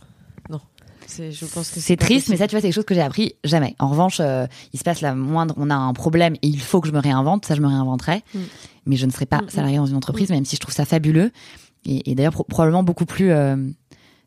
[0.48, 0.61] non.
[1.09, 3.35] Je pense que c'est triste, mais ça, tu vois, c'est des choses que j'ai appris
[3.44, 3.76] jamais.
[3.78, 6.81] En revanche, euh, il se passe la moindre, on a un problème et il faut
[6.81, 7.44] que je me réinvente.
[7.44, 8.40] Ça, je me réinventerai, mm.
[8.87, 9.50] mais je ne serai pas mm, mm.
[9.50, 11.31] salarié dans une entreprise, même si je trouve ça fabuleux
[11.85, 13.57] et, et d'ailleurs probablement beaucoup plus euh,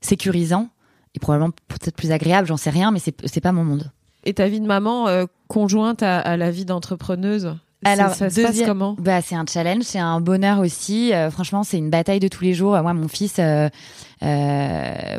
[0.02, 0.70] sécurisant
[1.16, 2.48] et probablement peut-être plus agréable.
[2.48, 3.92] J'en sais rien, mais c'est pas mon monde.
[4.26, 7.56] Et ta vie de maman euh, conjointe à, la vie d'entrepreneuse
[7.88, 8.96] alors, ça se passe comment?
[8.98, 11.14] Bah, C'est un challenge, c'est un bonheur aussi.
[11.14, 12.72] Euh, franchement, c'est une bataille de tous les jours.
[12.82, 13.70] Moi, mon fils, euh,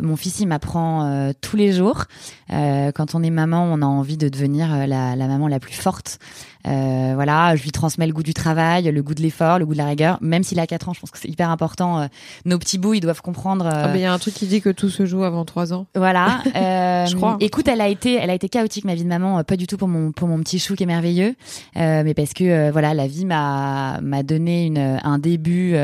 [0.02, 2.06] mon fils, il m'apprend tous les jours.
[2.50, 6.18] Quand on est maman, on a envie de devenir la, la maman la plus forte.
[6.66, 9.78] Voilà, je lui transmets le goût du travail, le goût de l'effort, le goût de
[9.78, 10.18] la rigueur.
[10.20, 12.08] Même s'il a 4 ans, je pense que c'est hyper important.
[12.44, 13.66] nos petits bouts, ils doivent comprendre.
[13.66, 15.86] Ah, il y a un truc qui dit que tout se joue avant 3 ans.
[15.94, 16.42] Voilà.
[16.54, 17.36] je crois.
[17.40, 19.76] Écoute, elle a été, elle a été chaotique ma vie de maman, pas du tout
[19.76, 21.34] pour mon pour mon petit chou qui est merveilleux,
[21.74, 25.76] mais parce que voilà, la vie m'a m'a donné une un début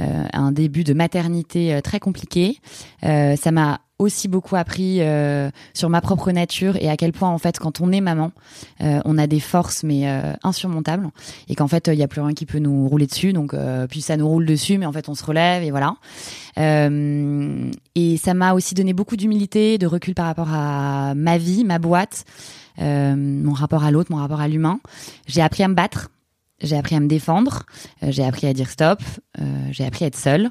[0.00, 2.58] euh, un début de maternité euh, très compliqué.
[3.02, 5.00] Euh, ça m'a aussi beaucoup appris
[5.74, 8.32] sur ma propre nature et à quel point en fait quand on est maman
[8.80, 10.06] on a des forces mais
[10.42, 11.08] insurmontables
[11.48, 13.32] et qu'en fait il y a plus rien qui peut nous rouler dessus.
[13.32, 13.54] Donc
[13.88, 15.96] puis ça nous roule dessus mais en fait on se relève et voilà.
[16.56, 21.78] Et ça m'a aussi donné beaucoup d'humilité de recul par rapport à ma vie ma
[21.78, 22.24] boîte
[22.78, 24.80] mon rapport à l'autre mon rapport à l'humain.
[25.26, 26.10] J'ai appris à me battre
[26.60, 27.62] J'ai appris à me défendre,
[28.02, 29.00] euh, j'ai appris à dire stop,
[29.40, 30.50] euh, j'ai appris à être seule.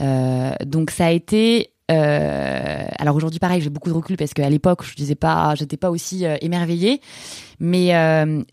[0.00, 4.48] Euh, donc ça a été Euh, alors aujourd'hui, pareil, j'ai beaucoup de recul parce qu'à
[4.48, 7.02] l'époque, je disais pas, j'étais pas aussi euh, émerveillée,
[7.60, 7.88] mais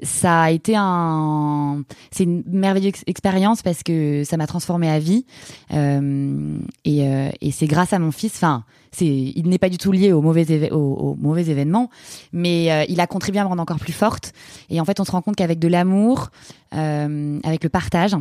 [0.03, 5.25] ça a été un, c'est une merveilleuse expérience parce que ça m'a transformée à vie
[5.71, 8.33] et, c'est grâce à mon fils.
[8.35, 11.89] Enfin, c'est, il n'est pas du tout lié au mauvais, éve- au, au mauvais événement,
[12.33, 14.33] mais il a contribué à me rendre encore plus forte.
[14.69, 16.29] Et en fait, on se rend compte qu'avec de l'amour,
[16.71, 18.15] avec le partage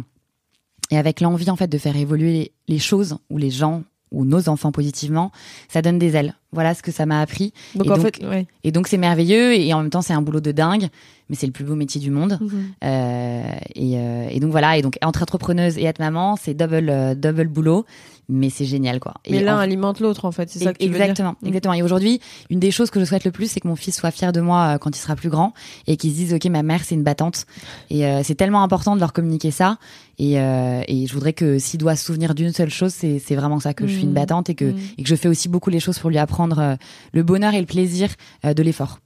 [0.91, 4.49] et avec l'envie en fait de faire évoluer les, choses ou les gens ou nos
[4.49, 5.33] enfants positivement,
[5.69, 6.35] ça donne des ailes.
[6.53, 7.53] Voilà ce que ça m'a appris.
[7.75, 8.47] Donc Et en donc- fait, ouais.
[8.65, 10.89] Et donc c'est merveilleux et en même temps c'est un boulot de dingue,
[11.29, 12.39] mais c'est le plus beau métier du monde.
[12.41, 12.51] Mhm.
[12.85, 13.43] Euh,
[13.75, 17.15] et, euh, et donc voilà, et donc entre entrepreneuse et être maman, c'est double euh,
[17.15, 17.85] double boulot,
[18.31, 19.15] mais c'est génial quoi.
[19.31, 21.47] Mais l'un en- alimente l'autre en fait, c'est ça que tu veux dire exactement, Mm.
[21.47, 21.75] exactement.
[21.75, 24.11] Et aujourd'hui, une des choses que je souhaite le plus, c'est que mon fils soit
[24.11, 25.53] fier de moi euh, quand il sera plus grand
[25.87, 27.47] et qu'il se dise ok, ma mère c'est une battante.
[27.91, 29.79] Et euh, c'est tellement important de leur communiquer ça.
[30.19, 33.61] Et, euh, et je voudrais que s'il doit se souvenir d'une seule chose, c'est vraiment
[33.61, 34.15] ça que je suis une Mm.
[34.15, 36.77] battante et que et que je fais aussi beaucoup les choses pour lui apprendre
[37.13, 38.09] le bonheur et le plaisir
[38.45, 38.99] de l'effort.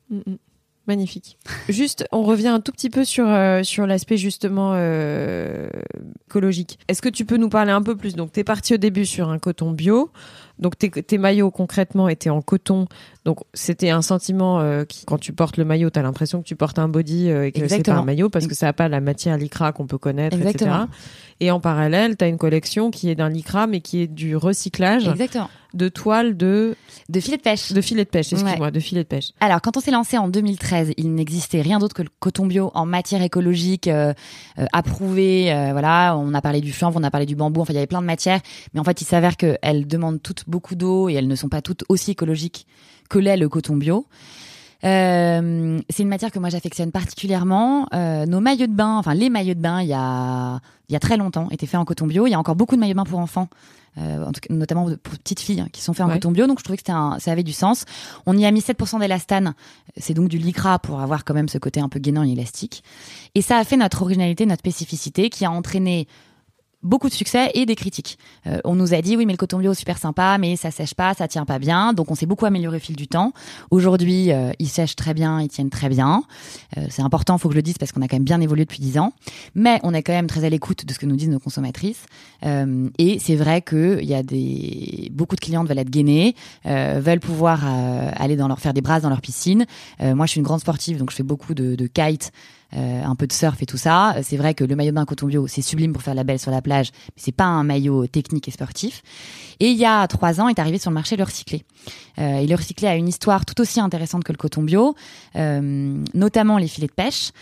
[0.88, 1.38] Magnifique.
[1.68, 5.68] Juste, on revient un tout petit peu sur euh, sur l'aspect justement euh,
[6.26, 6.78] écologique.
[6.88, 8.16] Est-ce que tu peux nous parler un peu plus?
[8.16, 10.10] Donc, t'es parti au début sur un coton bio.
[10.58, 12.88] Donc, tes, tes maillots concrètement étaient en coton.
[13.24, 16.56] Donc, c'était un sentiment euh, qui, quand tu portes le maillot, t'as l'impression que tu
[16.56, 17.98] portes un body et que c'est pas Exactement.
[17.98, 20.70] un maillot parce que ça n'a pas la matière lycra qu'on peut connaître, etc.
[21.42, 25.08] Et en parallèle, t'as une collection qui est d'un lycra mais qui est du recyclage
[25.08, 25.50] Exactement.
[25.74, 26.76] de toiles de
[27.08, 27.72] De filet de pêche.
[27.72, 28.32] de filets de pêche.
[28.32, 29.30] Excuse-moi, de filets de pêche.
[29.40, 32.70] Alors, quand on s'est lancé en 2013, il n'existait rien d'autre que le coton bio
[32.74, 34.14] en matière écologique euh,
[34.60, 35.52] euh, approuvée.
[35.52, 37.60] euh, voilà, on a parlé du chanvre, on a parlé du bambou.
[37.62, 38.40] Enfin, il y avait plein de matières,
[38.72, 41.60] mais en fait, il s'avère qu'elles demandent toutes beaucoup d'eau et elles ne sont pas
[41.60, 42.68] toutes aussi écologiques
[43.10, 44.06] que l'est le coton bio.
[44.84, 47.86] Euh, c'est une matière que moi j'affectionne particulièrement.
[47.94, 50.96] Euh, nos maillots de bain, enfin les maillots de bain, il y a il y
[50.96, 52.26] a très longtemps, étaient faits en coton bio.
[52.26, 53.48] Il y a encore beaucoup de maillots de bain pour enfants,
[53.98, 56.14] euh, en tout cas, notamment pour petites filles, hein, qui sont faits en Ouais.
[56.14, 56.46] coton bio.
[56.46, 57.84] Donc je trouvais que c'était un- ça avait du sens.
[58.26, 59.54] On y a mis 7% d'élastane.
[59.96, 62.82] C'est donc du lycra pour avoir quand même ce côté un peu gainant et élastique.
[63.34, 66.08] Et ça a fait notre originalité, notre spécificité, qui a entraîné
[66.82, 68.18] beaucoup de succès et des critiques.
[68.46, 70.94] Euh, on nous a dit oui mais le coton bio super sympa mais ça sèche
[70.94, 71.92] pas, ça tient pas bien.
[71.92, 73.32] Donc on s'est beaucoup amélioré au fil du temps.
[73.70, 76.24] Aujourd'hui euh, ils sèchent très bien, ils tiennent très bien.
[76.76, 78.64] Euh, c'est important, faut que je le dise parce qu'on a quand même bien évolué
[78.64, 79.12] depuis 10 ans.
[79.54, 82.06] Mais on est quand même très à l'écoute de ce que nous disent nos consommatrices.
[82.44, 86.34] Euh, et c'est vrai que il y a des beaucoup de clientes veulent être gainées,
[86.66, 89.66] euh, veulent pouvoir euh, aller dans leur faire des brasses dans leur piscine.
[90.00, 92.32] Moi je suis une grande sportive donc je fais beaucoup de, de kite.
[92.74, 94.16] Euh, un peu de surf et tout ça.
[94.22, 96.38] C'est vrai que le maillot de bain coton bio, c'est sublime pour faire la belle
[96.38, 99.02] sur la plage, mais c'est pas un maillot technique et sportif.
[99.60, 101.64] Et il y a trois ans est arrivé sur le marché le recyclé.
[102.18, 104.94] Euh, et le recyclé a une histoire tout aussi intéressante que le coton bio,
[105.36, 107.32] euh, notamment les filets de pêche.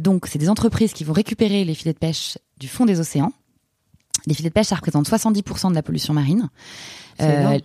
[0.00, 3.32] Donc, c'est des entreprises qui vont récupérer les filets de pêche du fond des océans.
[4.26, 6.48] Les filets de pêche, ça représente 70% de la pollution marine.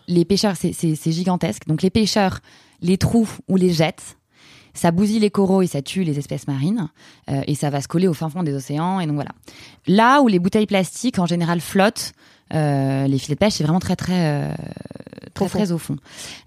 [0.07, 1.67] Les pêcheurs, c'est gigantesque.
[1.67, 2.39] Donc, les pêcheurs
[2.81, 4.17] les trouvent ou les jettent.
[4.73, 6.89] Ça bousille les coraux et ça tue les espèces marines.
[7.29, 8.99] Euh, et ça va se coller au fin fond des océans.
[8.99, 9.31] Et donc voilà.
[9.87, 12.13] Là où les bouteilles plastiques en général flottent,
[12.53, 14.53] euh, les filets de pêche c'est vraiment très très euh,
[15.33, 15.97] très très au fond.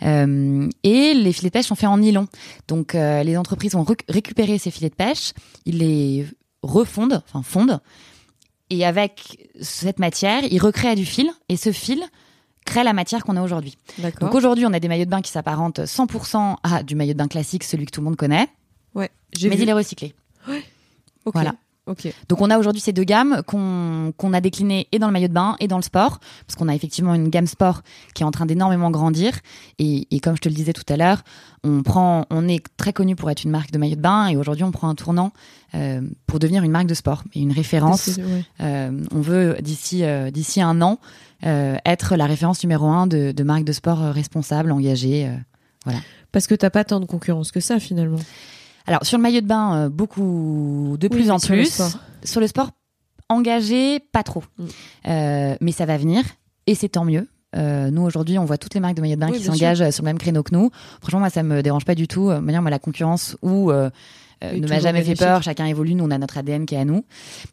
[0.02, 2.28] Et les filets de pêche sont faits en nylon.
[2.68, 5.32] Donc les entreprises vont rec- récupérer ces filets de pêche,
[5.64, 6.26] ils les
[6.62, 7.80] refondent, enfin fondent,
[8.70, 11.30] et avec cette matière, ils recréent du fil.
[11.48, 12.02] Et ce fil
[12.66, 13.78] crée la matière qu'on a aujourd'hui.
[14.20, 17.18] Donc aujourd'hui, on a des maillots de bain qui s'apparentent 100% à du maillot de
[17.18, 18.48] bain classique, celui que tout le monde connaît,
[18.94, 19.10] Ouais.
[19.42, 19.62] Mais vu.
[19.62, 20.14] il est recyclé.
[21.24, 21.34] Ok.
[21.34, 21.54] Voilà.
[21.86, 22.12] Ok.
[22.28, 25.28] Donc on a aujourd'hui ces deux gammes qu'on qu'on a déclinées et dans le maillot
[25.28, 27.82] de bain et dans le sport, parce qu'on a effectivement une gamme sport
[28.14, 29.32] qui est en train d'énormément grandir.
[29.78, 31.22] Et, et comme je te le disais tout à l'heure,
[31.62, 34.36] on prend, on est très connu pour être une marque de maillot de bain, et
[34.36, 35.32] aujourd'hui on prend un tournant
[35.74, 38.08] euh, pour devenir une marque de sport et une référence.
[38.60, 40.98] Euh, on veut d'ici euh, d'ici un an
[41.44, 45.28] euh, être la référence numéro un de, de marque de sport euh, responsable, engagée.
[45.28, 45.92] euh.
[46.32, 48.18] Parce que t'as pas tant de concurrence que ça finalement.
[48.86, 51.72] Alors sur le maillot de bain, euh, beaucoup de Oui, plus en sur le plus.
[51.72, 51.98] sport.
[52.24, 52.70] Sur le sport,
[53.28, 54.44] engagé, pas trop.
[54.58, 54.64] Mm.
[55.08, 56.24] Euh, mais ça va venir
[56.66, 57.28] et c'est tant mieux.
[57.56, 59.90] Euh, nous aujourd'hui, on voit toutes les marques de maillot de bain Oui, qui s'engagent
[59.90, 60.70] sur le même créneau que nous.
[61.00, 62.26] Franchement, moi, ça me dérange pas du tout.
[62.28, 63.88] Manière, moi, la concurrence ou euh,
[64.42, 65.18] ne m'a jamais fait bénéfique.
[65.20, 65.42] peur.
[65.42, 65.94] Chacun évolue.
[65.94, 67.04] Nous, on a notre ADN qui est à nous.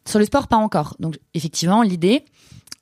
[0.06, 0.96] Sur le sport, pas encore.
[1.00, 2.24] Donc, effectivement, l'idée,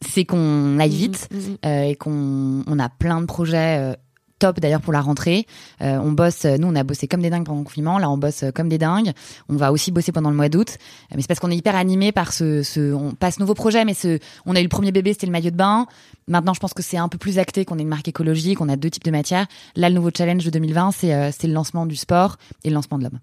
[0.01, 1.57] c'est qu'on aille vite Mhm, mhm.
[1.65, 3.95] euh, et qu'on on a plein de projets euh,
[4.43, 5.47] top d'ailleurs pour la rentrée.
[5.83, 8.19] Euh, on bosse, nous on a bossé comme des dingues pendant le confinement, là on
[8.19, 9.13] bosse comme des dingues.
[9.49, 11.77] On va aussi bosser pendant le mois d'août, Euh, mais c'est parce qu'on est hyper
[11.77, 15.13] animé par ce, on passe nouveau projet, mais ce, on a eu le premier bébé,
[15.13, 15.87] c'était le maillot de bain.
[16.27, 18.69] Maintenant, je pense que c'est un peu plus acté qu'on est une marque écologique, on
[18.69, 19.47] a deux types de matières.
[19.77, 22.75] Là, le nouveau challenge de 2020, c'est euh, c'est le lancement du sport et le
[22.75, 23.21] lancement de l'homme.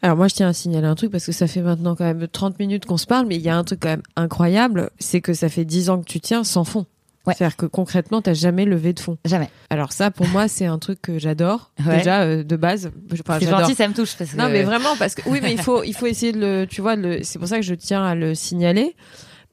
[0.00, 2.28] Alors moi je tiens à signaler un truc parce que ça fait maintenant quand même
[2.28, 5.20] 30 minutes qu'on se parle mais il y a un truc quand même incroyable, c'est
[5.20, 6.86] que ça fait 10 ans que tu tiens sans fond.
[7.28, 7.34] Ouais.
[7.36, 9.18] C'est-à-dire que concrètement, t'as jamais levé de fonds.
[9.24, 9.48] Jamais.
[9.70, 11.98] Alors ça, pour moi, c'est un truc que j'adore Ouais.
[11.98, 12.90] déjà euh, de base.
[13.12, 14.16] Enfin, c'est gentil, ça me touche.
[14.16, 14.36] Parce que...
[14.36, 16.66] Non, mais vraiment parce que oui, mais il faut il faut essayer de le.
[16.66, 18.96] Tu vois, le, c'est pour ça que je tiens à le signaler.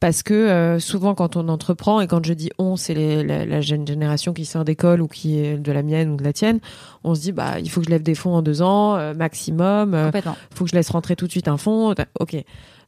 [0.02, 3.62] Parce que euh, souvent, quand on entreprend, et quand je dis on, c'est la, la
[3.62, 6.60] jeune génération qui sort d'école ou qui est de la mienne ou de la tienne,
[7.06, 9.14] on se dit, bah, il faut que je lève des fonds en deux ans, euh,
[9.14, 9.94] maximum.
[9.94, 10.12] euh,
[10.54, 11.96] faut que je laisse rentrer tout de suite un fonds.
[12.20, 12.36] Ok.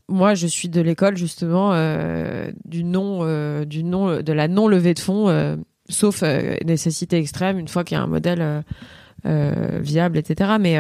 [0.09, 4.67] Moi, je suis de l'école justement euh, du non, euh, du non, de la non
[4.67, 5.57] levée de fonds, euh,
[5.89, 6.23] sauf
[6.65, 8.63] nécessité extrême, une fois qu'il y a un modèle
[9.23, 10.51] viable, etc.
[10.59, 10.77] Mais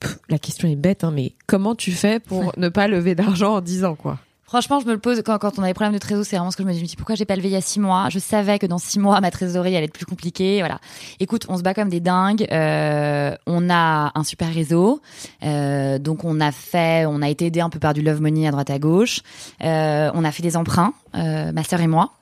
[0.00, 3.56] pff, la question est bête, hein, mais comment tu fais pour ne pas lever d'argent
[3.56, 4.18] en 10 ans, quoi?
[4.46, 6.52] Franchement, je me le pose quand, quand on a des problèmes de trésor, c'est vraiment
[6.52, 6.78] ce que je me dis.
[6.78, 8.08] Je me dis, pourquoi j'ai pas levé il y a six mois?
[8.10, 10.60] Je savais que dans six mois, ma trésorerie allait être plus compliquée.
[10.60, 10.78] Voilà.
[11.18, 12.46] Écoute, on se bat comme des dingues.
[12.52, 15.00] Euh, on a un super réseau,
[15.42, 18.46] Euh, donc on a fait, on a été aidé un peu par du love money
[18.46, 19.22] à droite à gauche.
[19.64, 22.12] Euh, on a fait des emprunts, euh, ma sœur et moi.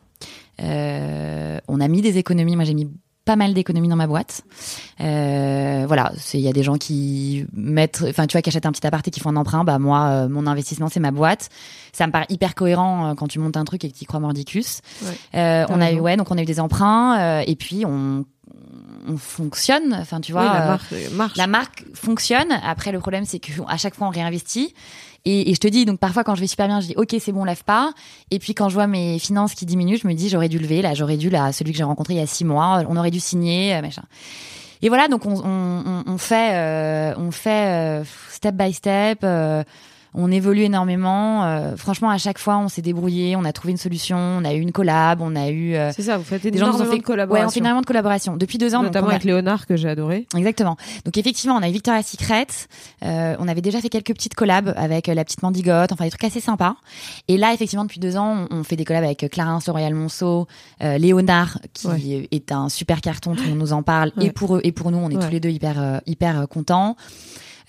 [0.63, 2.57] Euh, on a mis des économies.
[2.57, 2.89] Moi, j'ai mis
[3.25, 4.43] pas mal d'économies dans ma boîte.
[5.01, 8.67] Euh, voilà, c'est il y a des gens qui mettent, enfin tu vois, qui achètent
[8.67, 9.65] un petit appart et qui font un emprunt.
[9.65, 11.49] Bah moi, euh, mon investissement c'est ma boîte.
[11.93, 14.07] Ça me paraît hyper cohérent euh, quand tu montes un truc et que tu y
[14.07, 14.81] crois mordicus.
[15.03, 18.25] Ouais, on a eu ouais, donc on a eu des emprunts et puis on
[19.07, 19.95] on fonctionne.
[20.01, 21.37] Enfin tu vois, Oui, la marque euh, marche.
[21.37, 22.49] la marque fonctionne.
[22.65, 24.75] Après, le problème, c'est qu'à chaque fois, on réinvestit.
[25.27, 27.15] Et, et je te dis, donc parfois, quand je vais super bien, je dis, OK,
[27.19, 27.93] c'est bon, lève pas.
[28.31, 30.83] Et puis, quand je vois mes finances qui diminuent, je me dis, j'aurais dû lever.
[30.83, 33.11] Là, j'aurais dû, là, celui que j'ai rencontré il y a six mois, on aurait
[33.11, 34.03] dû signer, euh, machin.
[34.83, 39.21] Et voilà, donc on, on, on- fait, euh, on fait euh, step by step.
[39.25, 39.65] euh,
[40.15, 41.45] on évolue énormément.
[41.45, 44.55] euh, franchement, à chaque fois, on s'est débrouillé, on a trouvé une solution, on a
[44.55, 46.75] eu une collab, on a eu euh, C'est ça, vous faites des gens qui nous
[46.75, 47.43] ont énormément fait de collaborations.
[47.45, 48.83] Ouais, on fait énormément de collaborations depuis deux ans.
[48.83, 50.27] notamment a- avec Léonard que j'ai adoré.
[50.37, 50.77] Exactement.
[51.05, 52.47] Donc effectivement, on a eu Victoria's Secret.
[53.05, 56.11] Euh, on avait déjà fait quelques petites collabs avec euh, la petite Mandigote, enfin des
[56.11, 56.77] trucs assez sympas.
[57.29, 59.95] Et là, effectivement, depuis deux ans, on, on fait des collabs avec euh, Clarence, Royal
[59.95, 60.47] Monceau,
[60.83, 62.29] euh, Léonard, qui Ouais.
[62.31, 64.13] est un super carton, tout le monde nous en parle.
[64.17, 64.27] Ouais.
[64.27, 65.25] Et pour eux et pour nous, on est Ouais.
[65.25, 66.97] tous les deux hyper euh, hyper contents.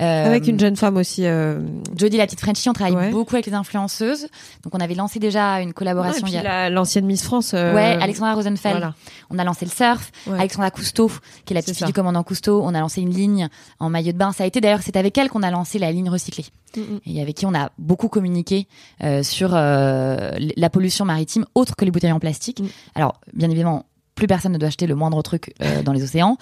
[0.01, 1.25] Euh, Avec une jeune femme aussi.
[1.25, 1.61] Euh...
[1.97, 3.11] Jodie la petite Frenchie, on travaille Ouais.
[3.11, 4.27] beaucoup avec les influenceuses.
[4.63, 6.27] Donc on avait lancé déjà une collaboration.
[6.27, 7.51] y a- la- l'ancienne Miss France.
[7.53, 8.75] euh, Ouais, Alexandra Rosenfeld.
[8.77, 8.93] Voilà.
[9.29, 10.11] On a lancé le surf.
[10.27, 10.37] Ouais.
[10.37, 11.09] Alexandra Cousteau,
[11.45, 12.61] qui est la petite fille du commandant Cousteau.
[12.61, 13.47] On a lancé une ligne
[13.79, 14.33] en maillot de bain.
[14.33, 16.45] Ça a été d'ailleurs, c'est avec elle qu'on a lancé la ligne recyclée.
[16.75, 16.99] Mm, mm.
[17.05, 18.67] Et avec qui on a beaucoup communiqué
[19.01, 22.59] euh, sur euh, la pollution maritime autre que les bouteilles en plastique.
[22.59, 22.67] Mm.
[22.95, 23.85] Alors, bien évidemment,
[24.15, 26.37] plus personne ne doit acheter le moindre truc euh, dans les océans.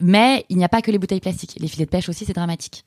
[0.00, 1.56] Mais il n'y a pas que les bouteilles plastiques.
[1.58, 2.84] Les filets de pêche aussi, c'est dramatique.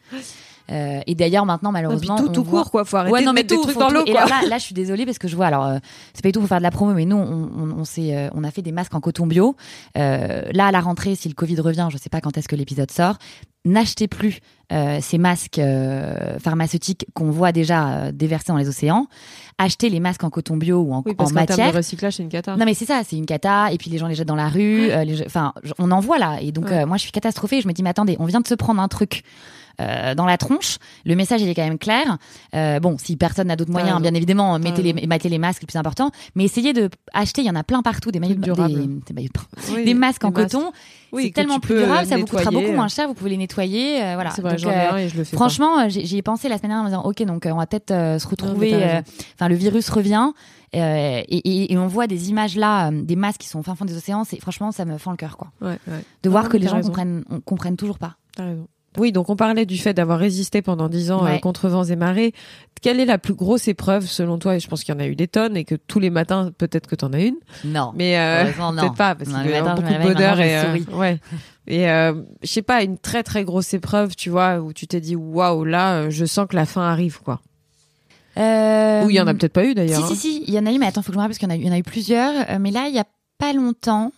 [0.71, 2.15] Euh, et d'ailleurs, maintenant, Et puis malheureusement.
[2.17, 2.85] tout, on tout voit- court, quoi.
[2.85, 4.41] Faut arrêter Ouais, non, de mettre des tout, trucs faut dans l'eau, Et alors là,
[4.47, 5.47] là, je suis désolée parce que je vois.
[5.47, 5.77] Alors, euh,
[6.13, 8.15] c'est pas du tout pour faire de la promo, mais nous, on, on, on s'est,
[8.15, 9.55] euh, on a fait des masques en coton bio.
[9.97, 12.55] Euh, là, à la rentrée, si le Covid revient, je sais pas quand est-ce que
[12.55, 13.15] l'épisode sort.
[13.65, 14.39] N'achetez plus
[14.73, 19.07] euh, ces masques euh, pharmaceutiques qu'on voit déjà euh, déversés dans les océans.
[19.57, 21.71] Achetez les masques en coton bio ou en, Oui, en parce termes matière.
[21.71, 22.57] de recyclage, c'est une cata.
[22.57, 24.49] Non mais c'est ça, c'est une cata et puis les gens les jettent dans la
[24.49, 24.89] rue,
[25.25, 26.85] enfin on en voit là et donc Ouais.
[26.85, 28.87] moi je suis catastrophée, je me dis mais attendez, on vient de se prendre un
[28.89, 29.23] truc
[29.81, 32.17] euh, dans la tronche, le message il est quand même clair.
[32.55, 35.67] Euh, bon, si personne n'a d'autres moyens, bien évidemment, mettez les, mettez les masques le
[35.67, 38.41] plus important, mais essayez de acheter, il y en a plein partout des maillots de
[38.41, 39.45] des, des maillots de bain.
[39.73, 40.51] Oui, des masques en masques.
[40.51, 40.71] coton,
[41.11, 44.03] Oui, c'est tellement plus durable, ça vous coûtera beaucoup moins cher, vous pouvez les nettoyer,
[44.03, 44.31] euh, voilà.
[44.31, 45.35] C'est vrai, Donc, j'en ai un et je le fais.
[45.35, 47.89] Franchement, j'y ai pensé la semaine dernière en me disant ok donc on va peut-être
[48.19, 48.73] se retrouver.
[49.35, 50.31] Enfin le virus revient
[50.75, 53.63] euh, et, et- et on voit des images là, euh, des masques qui sont au
[53.63, 54.23] fin fond des océans.
[54.23, 55.51] C'est franchement ça me fend le cœur quoi.
[55.61, 56.03] Ouais, ouais.
[56.23, 56.87] De voir que les gens raison.
[56.89, 58.15] comprennent on- comprennent toujours pas.
[58.35, 58.67] T'as raison.
[58.97, 61.95] Oui, donc on parlait du fait d'avoir résisté pendant dix ans euh, contre vents et
[61.95, 62.33] marées.
[62.81, 64.55] Quelle est la plus grosse épreuve selon toi?
[64.55, 66.51] Et Je pense qu'il y en a eu des tonnes et que tous les matins,
[66.57, 67.37] peut-être que t'en as une.
[67.63, 67.93] Non.
[67.95, 71.19] Mais euh, peut-être pas parce qu'il y a beaucoup de bonheur et je euh, ouais.
[71.67, 74.99] Et euh, je sais pas une très très grosse épreuve, tu vois, où tu t'es
[74.99, 77.39] dit waouh là, euh, je sens que la fin arrive quoi.
[78.37, 80.05] Euh, Ou il y en a peut-être pas eu d'ailleurs.
[80.07, 80.15] Si hein.
[80.15, 81.39] si si, il y en a eu mais attends faut que je me rappelle parce
[81.39, 82.59] qu'il y en a eu, il y en a eu plusieurs.
[82.59, 83.05] Mais là il y a
[83.37, 84.11] pas longtemps.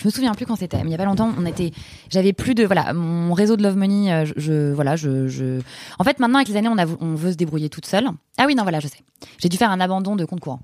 [0.00, 1.72] Je me souviens plus quand c'était, mais il y a pas longtemps, on était,
[2.08, 5.60] j'avais plus de, voilà, mon réseau de Love Money, euh, je, voilà, je,
[5.98, 8.08] en fait, maintenant, avec les années, on, on veut se débrouiller toute seule.
[8.38, 9.00] Ah oui, non, voilà, je sais.
[9.38, 10.60] J'ai dû faire un abandon de compte courant.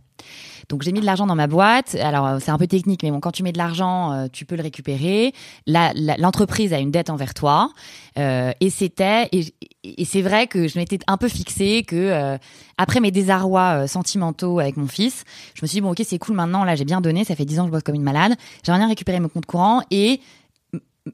[0.69, 1.95] Donc, j'ai mis de l'argent dans ma boîte.
[1.97, 4.45] Alors, euh, c'est un peu technique, mais bon, quand tu mets de l'argent, euh, tu
[4.45, 5.33] peux le récupérer.
[5.67, 7.71] L'entreprise a une dette envers toi.
[8.19, 12.39] Euh, et c'était, et, c'est vrai que je m'étais un peu fixée que,
[12.79, 16.35] après mes désarrois sentimentaux avec mon fils, je me suis dit, bon, ok, c'est cool
[16.35, 18.35] maintenant, là, j'ai bien donné, ça fait 10 ans que je bosse comme une malade.
[18.64, 20.21] J'aimerais bien récupérer mon compte courant et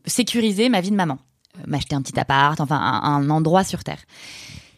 [0.07, 1.19] sécuriser ma vie de maman.
[1.67, 4.01] M'acheter un petit appart, enfin, un endroit sur Terre.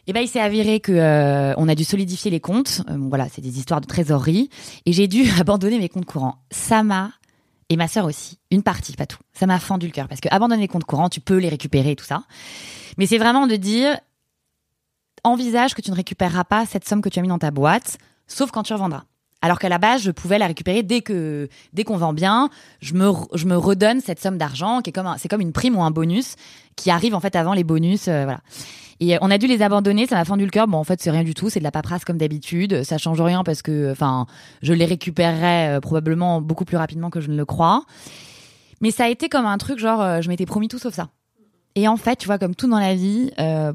[0.07, 2.81] Et ben, il s'est avéré que euh, on a dû solidifier les comptes.
[2.89, 4.49] Euh, bon, voilà, c'est des histoires de trésorerie.
[4.85, 6.35] Et j'ai dû abandonner mes comptes courants.
[6.51, 7.11] Ça m'a,
[7.69, 9.19] et ma sœur aussi, une partie, pas tout.
[9.33, 10.07] Ça m'a fendu le cœur.
[10.07, 12.23] Parce que abandonner les comptes courants, tu peux les récupérer et tout ça.
[12.97, 13.99] Mais c'est vraiment de dire,
[15.23, 17.97] envisage que tu ne récupéreras pas cette somme que tu as mis dans ta boîte,
[18.27, 19.05] sauf quand tu revendras.
[19.45, 22.49] Alors qu'à la base, je pouvais la récupérer dès que dès qu'on vend bien,
[22.81, 25.77] je me je me redonne cette somme d'argent qui est comme c'est comme une prime
[25.77, 26.35] ou un bonus
[26.75, 28.39] qui arrive en fait avant les bonus, euh, voilà.
[29.01, 30.67] Et on a dû les abandonner, ça m'a fendu le cœur.
[30.67, 32.81] Bon, en fait, c'est rien du tout, c'est de la paperasse comme d'habitude.
[32.83, 34.25] Ça change rien parce que, enfin,
[34.63, 37.83] je les récupérerai probablement beaucoup plus rapidement que je ne le crois.
[38.81, 41.09] Mais ça a été comme un truc genre, je m'étais promis tout sauf ça.
[41.75, 43.73] Et en fait, tu vois, comme tout dans la vie, euh,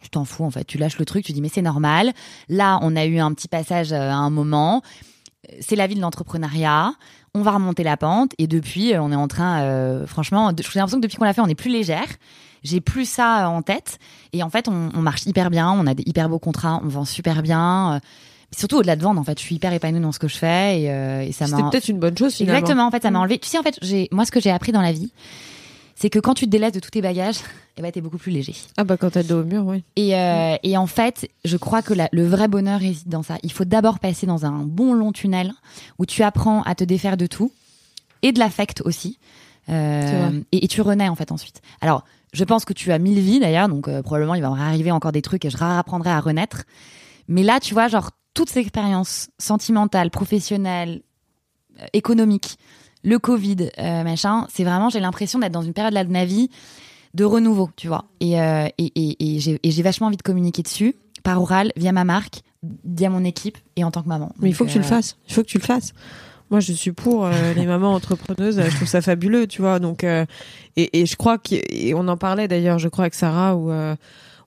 [0.00, 0.64] tu t'en fous en fait.
[0.64, 2.12] Tu lâches le truc, tu dis mais c'est normal.
[2.48, 4.82] Là, on a eu un petit passage euh, à un moment.
[5.60, 6.92] C'est la vie de l'entrepreneuriat.
[7.34, 10.78] On va remonter la pente et depuis, euh, on est en train, euh, franchement, j'ai
[10.78, 12.06] l'impression que depuis qu'on l'a fait, on est plus légère.
[12.62, 13.98] J'ai plus ça en tête
[14.32, 15.70] et en fait, on, on, marche hyper bien.
[15.70, 18.00] On a des hyper beaux contrats, on vend super bien.
[18.54, 20.80] surtout au-delà de vendre, en fait, je suis hyper épanouie dans ce que je fais
[20.80, 21.56] et, et ça m'a.
[21.56, 22.58] C'était peut-être une bonne chose finalement.
[22.58, 23.38] Exactement, en fait, ça m'a enlevé.
[23.38, 25.10] Tu sais, en fait, j'ai moi ce que j'ai appris dans la vie,
[26.00, 27.40] c'est que quand tu te délaisses de tous tes bagages,
[27.76, 28.54] eh ben, t'es beaucoup plus léger.
[28.78, 29.84] Ah bah quand t'as le dos au mur, oui.
[29.96, 33.36] Et, euh, et en fait, je crois que la, le vrai bonheur réside dans ça.
[33.42, 35.52] Il faut d'abord passer dans un bon long tunnel
[35.98, 37.52] où tu apprends à te défaire de tout
[38.22, 39.18] et de l'affect aussi.
[39.68, 41.60] Euh, et, et, tu renais en fait ensuite.
[41.82, 44.90] Alors, je pense que tu as mille vies d'ailleurs, donc euh, probablement il va arriver
[44.90, 46.64] encore des trucs et je réapprendrai à renaître.
[47.28, 51.02] Mais là, tu vois, genre toutes ces expériences sentimentales, professionnelles,
[51.92, 52.58] économiques,
[53.02, 56.50] le Covid, euh, machin, c'est vraiment, j'ai l'impression d'être dans une période de ma vie
[57.14, 58.04] de renouveau, tu vois.
[58.20, 62.04] Et, euh, et, et, et j'ai vachement envie de communiquer dessus, par oral, via ma
[62.04, 62.42] marque,
[62.84, 64.32] via mon équipe et en tant que maman.
[64.38, 65.16] Mais il faut que tu le euh, fasses.
[65.28, 65.92] Il faut que tu le fasses.
[66.50, 68.60] Moi, je suis pour les mamans entrepreneuses.
[68.60, 69.78] Je trouve ça fabuleux, tu vois.
[69.78, 70.26] Donc, et,
[70.76, 73.70] et je crois qu'on en parlait d'ailleurs, je crois avec Sarah, où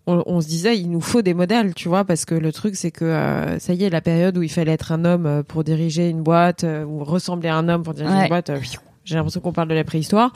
[0.05, 2.91] on, se disait il nous faut des modèles, tu vois, parce que le truc c'est
[2.91, 5.63] que euh, ça y est, la période où il fallait être un homme euh, pour
[5.63, 8.51] diriger une boîte euh, ou ressembler à un homme pour diriger une boîte,
[9.05, 10.33] j'ai l'impression qu'on parle de la préhistoire.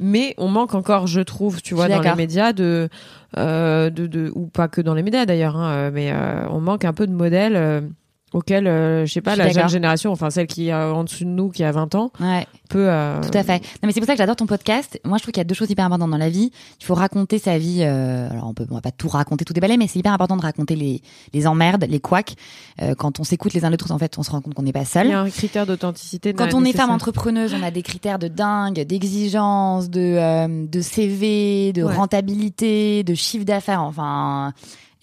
[0.00, 2.88] Mais on manque encore, je trouve, tu vois, dans les médias de,
[3.36, 6.12] de, de, ou pas que dans les médias d'ailleurs, hein, mais
[6.50, 7.88] on manque un peu de modèles
[8.34, 11.30] auquel, euh, je sais pas, la jeune génération, enfin celle qui est en dessous de
[11.30, 12.46] nous, qui a 20 ans, ouais.
[12.68, 12.86] peut.
[12.90, 13.20] Euh...
[13.22, 13.60] Tout à fait.
[13.60, 15.00] Non, mais c'est pour ça que j'adore ton podcast.
[15.04, 16.50] Moi, je trouve qu'il y a deux choses hyper importantes dans la vie.
[16.80, 17.82] Il faut raconter sa vie.
[17.82, 18.28] Euh...
[18.28, 20.42] Alors, on peut, on va pas tout raconter, tout déballer, mais c'est hyper important de
[20.42, 21.00] raconter les,
[21.32, 22.34] les emmerdes, les couacs.
[22.82, 24.62] Euh, quand on s'écoute les uns les autres, en fait, on se rend compte qu'on
[24.62, 25.06] n'est pas seul.
[25.06, 26.34] Il y a un critère d'authenticité.
[26.34, 30.80] Quand on est femme entrepreneuse, on a des critères de dingue, d'exigence, de, euh, de
[30.80, 31.94] CV, de ouais.
[31.94, 33.82] rentabilité, de chiffre d'affaires.
[33.82, 34.52] Enfin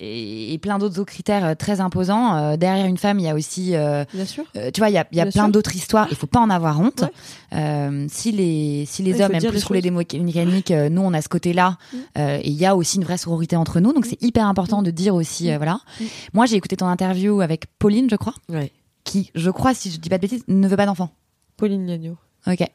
[0.02, 2.36] et, plein d'autres critères euh, très imposants.
[2.36, 4.43] Euh, derrière une femme, il y a aussi, euh, Bien sûr.
[4.74, 6.08] tu vois, il y a, il y a plein d'autres histoires.
[6.10, 7.04] Il faut pas en avoir honte.
[7.52, 8.08] Ouais.
[8.10, 11.78] si les si les hommes aiment plus rouler des mécaniques, nous on a ce côté-là.
[11.93, 11.97] Mm.
[12.20, 14.86] et il y a aussi une vraie sororité entre nous, donc c'est hyper important mm.
[14.86, 15.80] de dire aussi, voilà.
[15.99, 16.06] Mm.
[16.34, 18.72] Moi, j'ai écouté ton interview avec Pauline, je crois, ouais.
[19.04, 21.10] qui, je crois, si je dis pas de bêtises, ne veut pas d'enfant.
[21.58, 22.18] Pauline Lagneau.
[22.48, 22.66] Ok.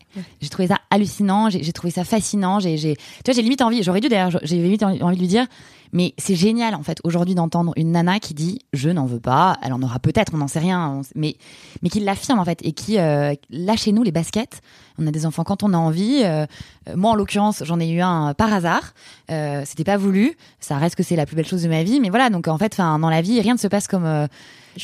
[0.40, 2.60] J'ai trouvé ça hallucinant, j'ai trouvé ça fascinant.
[2.60, 2.94] J'ai, tu
[3.24, 3.82] vois, j'ai limite envie.
[3.82, 5.46] J'aurais dû d'ailleurs, j'ai limite envie de lui dire,
[5.92, 9.56] mais c'est génial en fait aujourd'hui d'entendre une nana qui dit je n'en veux pas.
[9.62, 11.36] Elle en aura peut-être, on n'en sait rien, mais
[11.82, 14.60] mais qui l'affirme en fait et qui euh, là chez nous les baskets.
[14.98, 16.22] On a des enfants quand on a envie.
[16.24, 16.46] Euh,
[16.94, 18.94] moi en l'occurrence j'en ai eu un par hasard.
[19.32, 20.36] Euh, C'était pas voulu.
[20.60, 21.98] Ça reste que c'est la plus belle chose de ma vie.
[21.98, 24.28] Mais voilà donc en fait, enfin dans la vie rien ne se passe comme euh,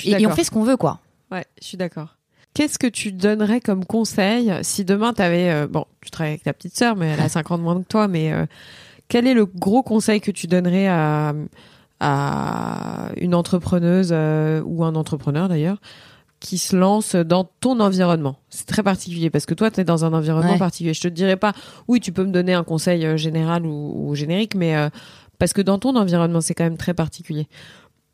[0.05, 0.99] et, et on fait ce qu'on veut quoi.
[1.30, 2.16] Ouais, je suis d'accord.
[2.55, 6.42] Qu'est-ce que tu donnerais comme conseil si demain tu avais euh, bon, tu travailles avec
[6.42, 8.44] ta petite sœur mais elle a 5 ans de moins que toi mais euh,
[9.09, 11.34] quel est le gros conseil que tu donnerais à
[12.00, 15.78] à une entrepreneuse euh, ou un entrepreneur d'ailleurs
[16.40, 18.36] qui se lance dans ton environnement?
[18.50, 20.59] C'est très particulier parce que toi, tu es dans un environnement Ouais.
[20.59, 20.92] particulier.
[20.94, 21.53] Je te dirais pas,
[21.86, 24.74] oui, tu peux me donner un conseil général ou, ou générique, mais
[25.38, 27.46] parce que dans ton environnement, c'est quand même très particulier.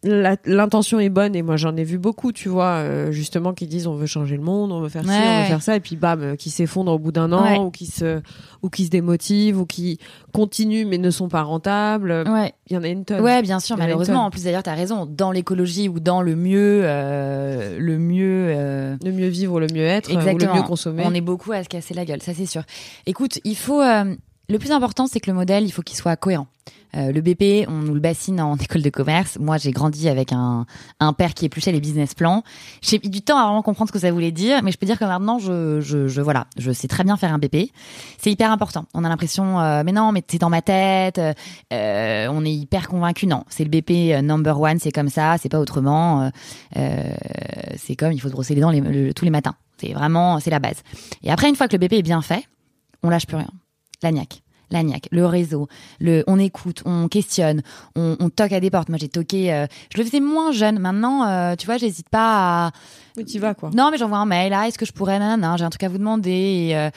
[0.05, 3.89] L'intention est bonne et moi j'en ai vu beaucoup, tu vois, euh, justement qui disent
[3.89, 5.97] on veut changer le monde, on veut faire ci, on veut faire ça, et puis
[5.97, 7.59] bam, euh, qui s'effondrent au bout d'un an Ouais.
[7.59, 8.21] ou qui se
[8.63, 9.99] ou qui se démotivent ou qui
[10.33, 12.23] continuent mais ne sont pas rentables.
[12.29, 12.53] Ouais.
[12.71, 13.23] Il y en a une tonne.
[13.23, 14.27] Ouais, bien sûr, malheureusement.
[14.27, 15.05] En plus, d'ailleurs, t'as raison.
[15.05, 19.83] Dans l'écologie ou dans le mieux, euh, le mieux, euh, Le mieux vivre, le mieux
[19.83, 20.55] être, ou le Exactement.
[20.55, 21.03] mieux consommer.
[21.07, 22.63] On est beaucoup à se casser la gueule, ça c'est sûr.
[23.07, 23.83] Écoute, il faut.
[24.49, 26.47] Le plus important, c'est que le modèle, il faut qu'il soit cohérent.
[26.97, 29.39] Euh, le BP, on nous le bassine en école de commerce.
[29.39, 30.65] Moi, j'ai grandi avec un,
[31.01, 32.43] un père qui épluchait les business plans.
[32.81, 34.87] J'ai mis du temps à vraiment comprendre ce que ça voulait dire, mais je peux
[34.87, 37.71] dire que maintenant, je, je, je voilà, je sais très bien faire un BP.
[38.17, 38.87] C'est hyper important.
[38.95, 41.21] On a l'impression, euh, mais non, mais c'est dans ma tête.
[41.73, 43.27] euh, on est hyper convaincu.
[43.27, 44.79] Non, c'est le BP euh, number one.
[44.79, 45.37] C'est comme ça.
[45.37, 46.23] C'est pas autrement.
[46.23, 46.31] Euh,
[46.79, 47.13] euh,
[47.77, 48.73] c'est comme il faut se brosser les dents
[49.15, 49.57] tous les matins.
[49.77, 50.83] C'est vraiment, c'est la base.
[51.23, 52.45] Et après, une fois que le BP est bien fait,
[53.03, 53.51] on lâche plus rien.
[54.03, 54.43] L'agnac.
[54.71, 55.67] L'agnac, le réseau,
[55.99, 57.63] le, on écoute, on questionne,
[57.97, 58.91] on, on toque à des portes.
[58.91, 60.79] Moi, j'ai toqué, euh, je le faisais moins jeune.
[60.79, 62.71] Maintenant, euh, tu vois, j'hésite pas à,
[63.17, 63.71] Oui, tu vas quoi.
[63.75, 64.53] non, mais j'envoie un mail.
[64.53, 65.19] Ah, est-ce que je pourrais?
[65.19, 66.31] Nanana, J'ai un truc à vous demander.
[66.69, 66.91] Et, euh,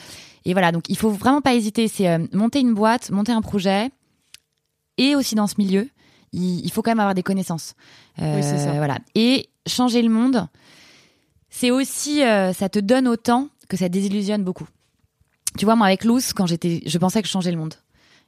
[0.43, 0.74] et voilà.
[0.74, 1.88] Donc, il faut vraiment pas hésiter.
[1.88, 3.89] C'est monter une boîte, monter un projet,
[4.97, 5.88] et aussi dans ce milieu,
[6.34, 7.76] il, il faut quand même avoir des connaissances.
[8.20, 8.74] Oui, c'est ça.
[8.74, 8.97] Voilà.
[9.16, 10.45] Et changer le monde.
[11.49, 14.68] c'est aussi, ça te donne autant que ça désillusionne beaucoup.
[15.58, 17.76] Tu vois, moi avec Loose, quand j'étais, je pensais que je changeais le monde.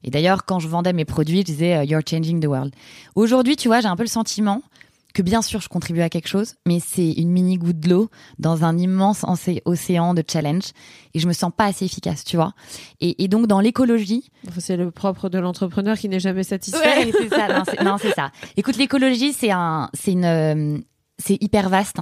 [0.04, 2.74] Et d'ailleurs, quand je vendais mes produits, je disais euh, You're changing the world.
[3.16, 4.62] Aujourd'hui, tu vois, j'ai un peu le sentiment
[5.14, 8.10] que bien sûr je contribue à quelque chose, mais c'est une mini goutte d'eau
[8.40, 9.24] dans un immense
[9.66, 10.72] océan de challenge
[11.14, 12.54] et je me sens pas assez efficace, tu vois.
[13.00, 16.80] Et, donc dans l'écologie, c'est le propre de l'entrepreneur qui n'est jamais satisfait.
[16.80, 17.84] Ouais, c'est ça.
[17.84, 18.32] Non, c'est ça.
[18.58, 20.78] Écoute, l'écologie, c'est un, c'est une, euh,
[21.18, 21.98] c'est hyper vaste.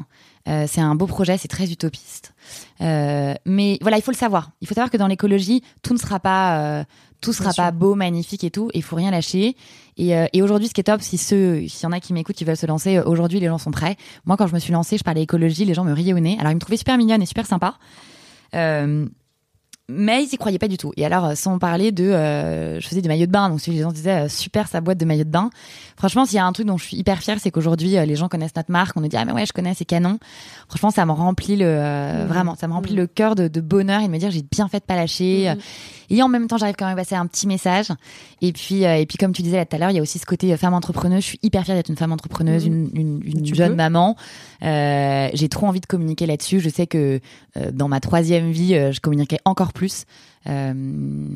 [0.47, 2.33] Euh, c'est un beau projet, c'est très utopiste.
[2.81, 4.51] Euh, mais voilà, il faut le savoir.
[4.61, 6.83] Il faut savoir que dans l'écologie, tout ne sera pas, euh,
[7.21, 8.71] tout sera pas beau, magnifique et tout.
[8.73, 9.55] Il faut rien lâcher.
[9.97, 12.35] Et, et aujourd'hui, ce qui est top, si ceux, s'il y en a qui m'écoutent,
[12.35, 13.97] qui veulent se lancer, aujourd'hui, les gens sont prêts.
[14.25, 16.37] Moi, quand je me suis lancée, je parlais écologie, les gens me riaient au nez.
[16.39, 17.75] Alors, ils me trouvaient super mignonne et super sympa.
[18.55, 19.05] Euh,
[19.93, 20.93] mais ils y croyaient pas du tout.
[20.95, 23.81] Et alors, euh, sans parler de, euh, je faisais des maillots de bain, donc les
[23.81, 25.49] gens disaient euh, super sa boîte de maillots de bain.
[25.97, 28.27] Franchement, s'il y a un truc dont je suis hyper fière, c'est qu'aujourd'hui les gens
[28.27, 28.97] connaissent notre marque.
[28.97, 30.17] On nous dit ah mais ouais, je connais, c'est canon.
[30.67, 32.25] Franchement, ça me remplit le, mmh.
[32.27, 32.97] vraiment, ça me remplit mmh.
[32.97, 35.53] le cœur de, de, bonheur et de me dire j'ai bien fait de pas lâcher.
[35.53, 35.59] Mmh.
[36.13, 37.87] Et en même temps, j'arrive quand même à passer un petit message.
[38.41, 40.25] Et puis, et puis comme tu disais tout à l'heure, il y a aussi ce
[40.25, 41.21] côté femme entrepreneuse.
[41.21, 44.15] Je suis hyper fière d'être une femme entrepreneuse, une, une, une jeune maman.
[44.61, 46.59] j'ai trop envie de communiquer là-dessus.
[46.59, 47.19] Je sais que
[47.71, 49.80] dans ma troisième vie, je communiquerai encore plus.
[50.47, 50.73] Euh,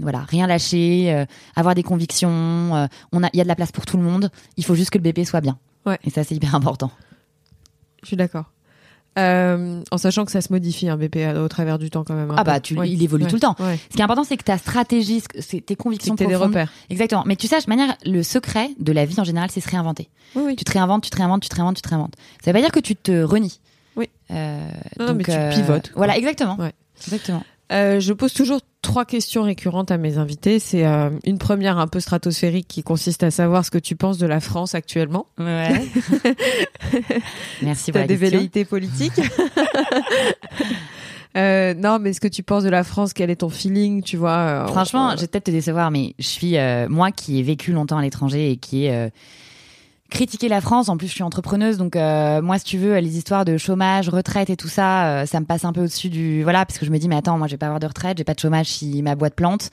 [0.02, 1.26] voilà, rien lâcher, euh,
[1.56, 2.30] avoir des convictions.
[2.76, 4.32] Euh, on a, il y a de la place pour tout le monde.
[4.58, 5.58] Il faut juste que le bébé soit bien.
[5.86, 6.00] Ouais.
[6.04, 6.92] Et ça, c'est hyper important.
[8.02, 8.46] Je suis d'accord.
[9.18, 12.34] en sachant que ça se modifie un BP au travers du temps quand même.
[12.36, 13.56] Ah bah tu, il évolue tout le temps.
[13.58, 16.72] Ce qui est important c'est que ta stratégie, c'est tes convictions c'est des repères.
[16.90, 17.24] Exactement.
[17.26, 20.10] Mais tu sais, de manière, le secret de la vie en général, c'est se réinventer.
[20.36, 22.16] Oui, Tu te réinventes, tu te réinventes, tu te réinventes, tu te réinventes.
[22.44, 23.60] Ça veut pas dire que tu te renies.
[23.96, 24.10] Oui.
[24.30, 25.92] non, mais tu pivotes.
[25.96, 26.58] Voilà, exactement.
[27.08, 27.44] Exactement.
[27.72, 30.60] Euh, je pose toujours trois questions récurrentes à mes invités.
[30.60, 34.18] C'est euh, une première un peu stratosphérique qui consiste à savoir ce que tu penses
[34.18, 35.28] de la France actuellement.
[35.40, 35.86] Ouais.
[37.64, 39.20] Merci pour la des velléités politiques.
[41.38, 44.18] euh, non, mais ce que tu penses de la France Quel est ton feeling Tu
[44.18, 46.56] vois Franchement, je vais peut-être te décevoir, mais je suis
[46.88, 49.12] moi qui ai vécu longtemps à l'étranger et qui est
[50.10, 50.90] critiquer la France.
[50.90, 54.10] En plus, je suis entrepreneuse, donc euh, moi, si tu veux, les histoires de chômage,
[54.10, 56.86] retraite et tout ça, euh, ça me passe un peu au-dessus du voilà, parce que
[56.86, 58.40] je me dis, mais attends, moi, je vais pas avoir de retraite, j'ai pas de
[58.40, 59.72] chômage si ma boîte plante.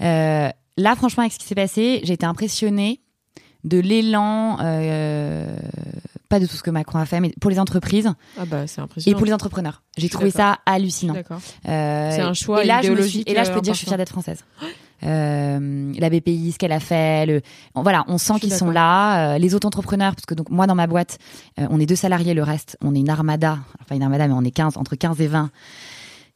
[0.00, 3.00] Euh, là, franchement, avec ce qui s'est passé, j'ai été impressionnée
[3.64, 4.56] de l'élan,
[6.28, 8.10] pas de tout ce que Macron a fait, mais pour les entreprises.
[8.38, 9.16] Ah bah, c'est impressionnant.
[9.16, 9.82] Et pour les entrepreneurs.
[9.98, 11.14] J'ai trouvé ça hallucinant.
[11.64, 13.28] c'est un choix et là, idéologique.
[13.28, 14.42] Je et là, je peux dire, je suis fière d'être française.
[15.04, 17.26] Euh, la BPI, ce qu'elle a fait.
[17.26, 17.40] Le...
[17.74, 19.34] Voilà, on sent qu'ils sont là.
[19.34, 21.18] Euh, les autres entrepreneurs, parce que donc moi dans ma boîte,
[21.58, 23.58] euh, on est deux salariés, le reste, on est une armada.
[23.80, 25.50] Enfin une armada, mais on est 15, entre 15 et 20.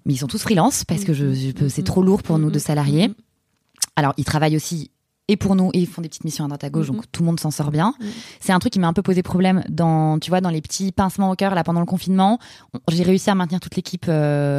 [0.05, 2.59] Mais ils sont tous freelance parce que je, je c'est trop lourd pour nous deux
[2.59, 3.11] salariés.
[3.97, 4.91] Alors ils travaillent aussi
[5.29, 7.23] et pour nous et ils font des petites missions à droite à gauche donc tout
[7.23, 7.95] le monde s'en sort bien
[8.41, 10.93] c'est un truc qui m'a un peu posé problème dans tu vois dans les petits
[10.93, 12.39] pincements au cœur là pendant le confinement
[12.91, 14.11] j'ai réussi à maintenir toute l'équipe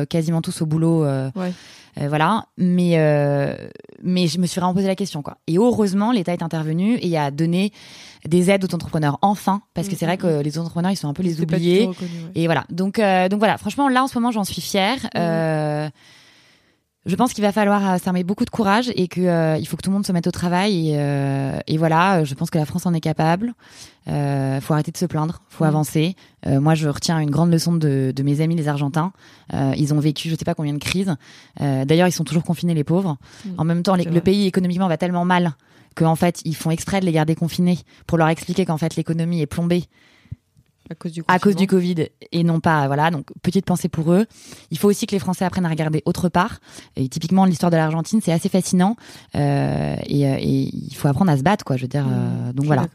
[0.10, 1.54] quasiment tous au boulot ouais.
[2.02, 2.46] Euh, voilà.
[2.58, 3.56] Mais, euh,
[4.04, 5.38] mais je me suis vraiment posé la question, quoi.
[5.48, 7.72] Et heureusement, l'État est intervenu et a donné
[8.26, 11.14] des aides aux entrepreneurs, enfin, parce que c'est vrai que les entrepreneurs, ils sont un
[11.14, 11.90] peu les oubliés.
[12.36, 12.66] Et voilà.
[12.70, 13.58] Donc, euh, donc voilà.
[13.58, 15.00] Franchement, là, en ce moment, j'en suis fière.
[17.08, 19.82] Je pense qu'il va falloir ça met beaucoup de courage et que il faut que
[19.82, 22.86] tout le monde se mette au travail et, et voilà je pense que la France
[22.86, 23.54] en est capable
[24.10, 25.68] euh, faut arrêter de se plaindre, faut mmh.
[25.68, 26.16] avancer.
[26.46, 29.12] Euh, moi, je retiens une grande leçon de, de mes amis les Argentins.
[29.54, 31.16] Euh, ils ont vécu, je sais pas combien de crises.
[31.62, 33.18] Euh, d'ailleurs, ils sont toujours confinés, les pauvres.
[33.46, 33.50] Mmh.
[33.58, 35.56] En même temps, le pays économiquement va tellement mal
[35.96, 39.42] qu'en fait, ils font exprès de les garder confinés pour leur expliquer qu'en fait, l'économie
[39.42, 39.86] est plombée
[40.90, 44.12] à cause du, à cause du Covid et non pas voilà donc petite pensée pour
[44.14, 44.26] eux.
[44.72, 46.60] Il faut aussi que les Français apprennent à regarder autre part.
[46.96, 48.96] Et typiquement l'histoire de l'Argentine c'est assez fascinant
[49.36, 51.78] euh, et, euh, et, il faut apprendre à se battre quoi.
[51.78, 52.88] Je veux dire mmh, euh, donc voilà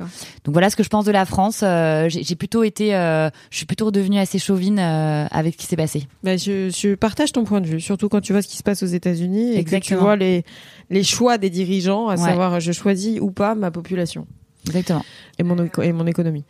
[0.45, 1.61] donc voilà ce que je pense de la France.
[1.63, 5.77] Euh, j'ai plutôt été euh, je suis plutôt redevenue assez chauvine avec ce qui s'est
[5.77, 6.07] passé.
[6.23, 8.63] Bah, je, je, partage ton point de vue surtout quand tu vois ce qui se
[8.63, 10.45] passe aux États-Unis et que tu vois les
[10.91, 14.27] les choix des dirigeants à savoir je choisis ou pas ma population.
[14.67, 15.05] Exactement.
[15.39, 16.45] Et mon, et mon économie.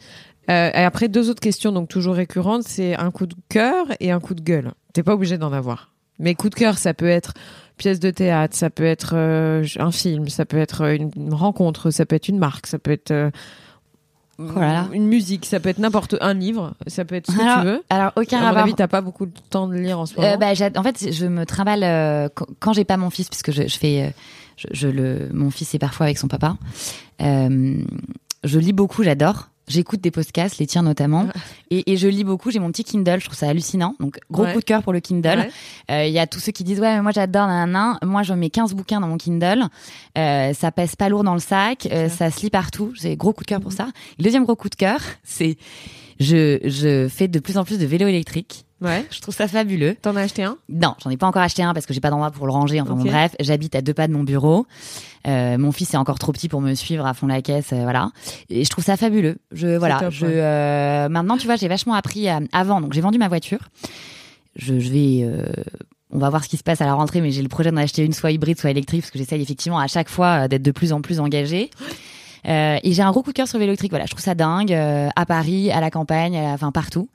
[0.51, 4.11] Euh, et après, deux autres questions, donc toujours récurrentes, c'est un coup de cœur et
[4.11, 4.73] un coup de gueule.
[4.93, 5.93] T'es pas obligé d'en avoir.
[6.19, 7.35] Mais coup de cœur, ça peut être
[7.77, 12.07] pièce de théâtre, ça peut être euh, un film, ça peut être une rencontre, ça
[12.07, 13.31] peut être une marque, ça peut être euh,
[14.39, 14.89] voilà.
[14.93, 17.83] une musique, ça peut être n'importe un livre, ça peut être ce que tu veux.
[17.89, 20.37] Alors aucun à mon avis, t'as pas beaucoup de temps de lire en ce moment.
[20.37, 22.31] bah, en fait, je me trimballe
[22.61, 24.15] quand, j'ai pas mon fils, puisque je, je fais,
[24.57, 26.57] je, je, le, mon fils est parfois avec son papa.
[27.21, 29.49] je lis beaucoup, j'adore.
[29.69, 31.29] J'écoute des podcasts, les tiens notamment,
[31.71, 32.51] et, et, je lis beaucoup.
[32.51, 33.95] J'ai mon petit Kindle, je trouve ça hallucinant.
[34.01, 35.49] Donc gros coup de cœur pour le Kindle.
[35.91, 38.35] Euh, il y a tous ceux qui disent ouais, mais moi j'adore nan, Moi je
[38.35, 39.65] mets 15 bouquins dans mon Kindle.
[40.19, 42.93] Euh, ça pèse pas lourd dans le sac, euh, ça se lit partout.
[42.95, 43.77] J'ai gros coup de cœur pour mhm.
[43.77, 43.89] ça.
[44.19, 45.57] Le deuxième gros coup de cœur, c'est
[46.19, 48.67] je je fais de plus en plus de vélo électrique.
[48.83, 49.07] Ouais.
[49.11, 49.97] Je trouve ça fabuleux.
[50.03, 50.57] T'en as acheté un?
[50.69, 52.81] Non, j'en ai pas encore acheté un parce que j'ai pas d'endroit pour le ranger.
[52.81, 54.67] Enfin bon, bref, j'habite à deux pas de mon bureau.
[55.29, 57.83] Euh, mon fils est encore trop petit pour me suivre à fond la caisse, euh,
[57.83, 58.11] voilà.
[58.51, 59.37] Et je trouve ça fabuleux.
[59.53, 60.33] Je voilà, top, je ouais.
[60.35, 62.81] euh, maintenant tu vois, j'ai vachement appris à- avant.
[62.81, 63.61] Donc j'ai vendu ma voiture.
[64.57, 65.47] Je, je vais euh,
[66.11, 67.77] on va voir ce qui se passe à la rentrée, mais j'ai le projet d'en
[67.79, 70.63] acheter une soit hybride, soit électrique, parce que j'essaye effectivement à chaque fois euh, d'être
[70.63, 71.71] de plus en plus engagée.
[72.49, 73.93] Euh, et j'ai un gros coup de cœur sur le vélo électrique.
[73.93, 77.09] Voilà, je trouve ça dingue euh, à Paris, à la campagne, à la- enfin partout.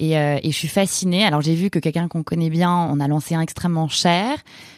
[0.00, 1.24] Et, euh, et je suis fascinée.
[1.24, 4.36] Alors j'ai vu que quelqu'un qu'on connaît bien en a lancé un extrêmement cher.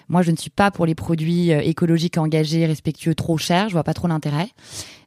[0.08, 3.68] Moi, je ne suis pas pour les produits écologiques engagés, respectueux, trop chers.
[3.68, 4.48] Je vois pas trop l'intérêt.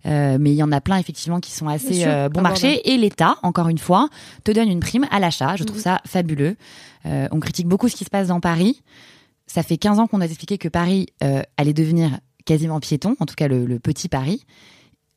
[0.06, 2.90] Euh, mais il y en a plein effectivement qui sont assez euh, bon marché.
[2.92, 4.10] Et l'État, encore une fois,
[4.44, 5.56] te donne une prime à l'achat.
[5.56, 5.84] Je trouve Mhm.
[5.84, 6.58] ça fabuleux.
[7.06, 8.82] Euh, on critique beaucoup ce qui se passe dans Paris.
[9.46, 11.08] Ça fait 15 ans qu'on a expliqué que Paris
[11.58, 14.46] allait devenir quasiment piéton, en tout cas le, le petit Paris.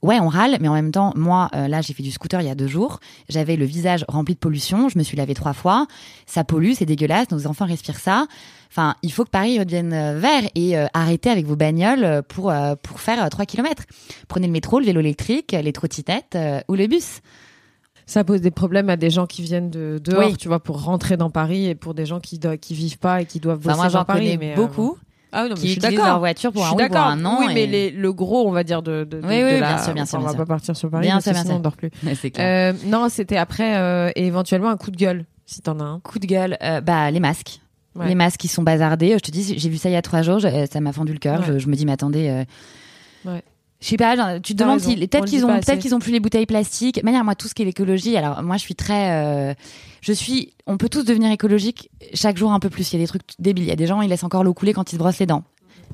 [0.03, 2.49] Ouais, on râle, mais en même temps, moi, euh, là, j'ai fait du scooter il
[2.49, 2.99] y a deux jours.
[3.29, 4.89] J'avais le visage rempli de pollution.
[4.89, 5.87] Je me suis lavé trois fois.
[6.27, 7.31] Ça pollue, c'est dégueulasse.
[7.31, 8.27] Nos enfants respirent ça.
[8.71, 12.51] Enfin, il faut que Paris redevienne euh, vert et euh, arrêtez avec vos bagnoles pour
[12.51, 13.85] euh, pour faire 3 km.
[14.29, 16.37] Prenez le métro, le vélo électrique, les trottinettes
[16.69, 17.21] ou le bus.
[18.05, 20.37] Ça pose des problèmes à des gens qui viennent de dehors, Oui.
[20.37, 23.27] tu vois, pour rentrer dans Paris et pour des gens qui, qui vivent pas et
[23.27, 24.25] qui doivent bosser Enfin, moi, dans Paris.
[24.33, 24.99] connais mais, euh, beaucoup
[25.33, 27.39] Ah oui, non, qui utilisent leur voiture pour un oui, pour un an.
[27.41, 29.75] Oui, mais les- le gros, on va dire, de, de, de- Oui, de oui, la-
[29.75, 30.39] bien sûr, bien sûr, enfin, on bien va sûr.
[30.39, 31.59] pas partir sur Paris, Bien parce sûr, bien sinon sûr.
[31.59, 31.91] on dort plus.
[32.31, 32.75] Clair.
[32.75, 36.01] Euh, non, c'était après, euh, et éventuellement un coup de gueule, si t'en as un.
[36.01, 37.61] Coup de gueule, euh, bah les masques.
[37.95, 38.09] Ouais.
[38.09, 39.13] Les masques qui sont bazardés.
[39.13, 41.13] Je te dis, j'ai vu ça il y a trois jours, je- ça m'a fendu
[41.13, 41.41] le cœur.
[41.41, 41.47] Ouais.
[41.55, 42.45] Je, je me dis, mais attendez.
[43.25, 43.43] Ouais.
[43.83, 46.13] Je sais pas, genre, tu te demandes si peut-être qu'ils ont peut-être qu'ils ont plus
[46.13, 47.01] les bouteilles plastiques.
[47.01, 48.17] De manière moi tout ce qui est l'écologie.
[48.17, 49.55] Alors moi je suis très euh,
[50.01, 52.93] je suis on peut tous devenir écologique chaque jour un peu plus.
[52.93, 53.65] Il y a des trucs débiles.
[53.65, 55.27] Il y a des gens ils laissent encore l'eau couler quand ils se brossent les
[55.27, 55.43] dents.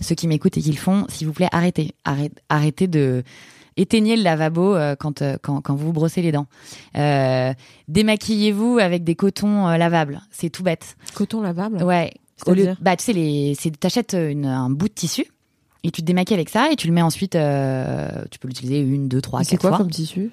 [0.03, 1.95] Ceux qui m'écoutent et qui le font, s'il vous plaît, arrêtez.
[2.05, 3.25] Arrêtez, arrêtez de
[3.79, 6.47] éteignez le lavabo euh, quand, euh, quand quand vous vous brossez les dents.
[6.97, 7.53] Euh,
[7.89, 10.21] démaquillez-vous avec des cotons euh, lavables.
[10.31, 10.97] C'est tout bête.
[11.15, 11.83] Coton lavable?
[11.83, 12.13] Ouais.
[12.47, 15.27] Au lieu, bah tu sais les, c'est t'achètes une- un bout de tissu
[15.85, 17.35] et tu te démaquilles avec ça et tu le mets ensuite.
[17.37, 19.79] euh, tu peux l'utiliser une, deux, trois, Et C'est quatre quoi fois.
[19.79, 20.31] comme tissu?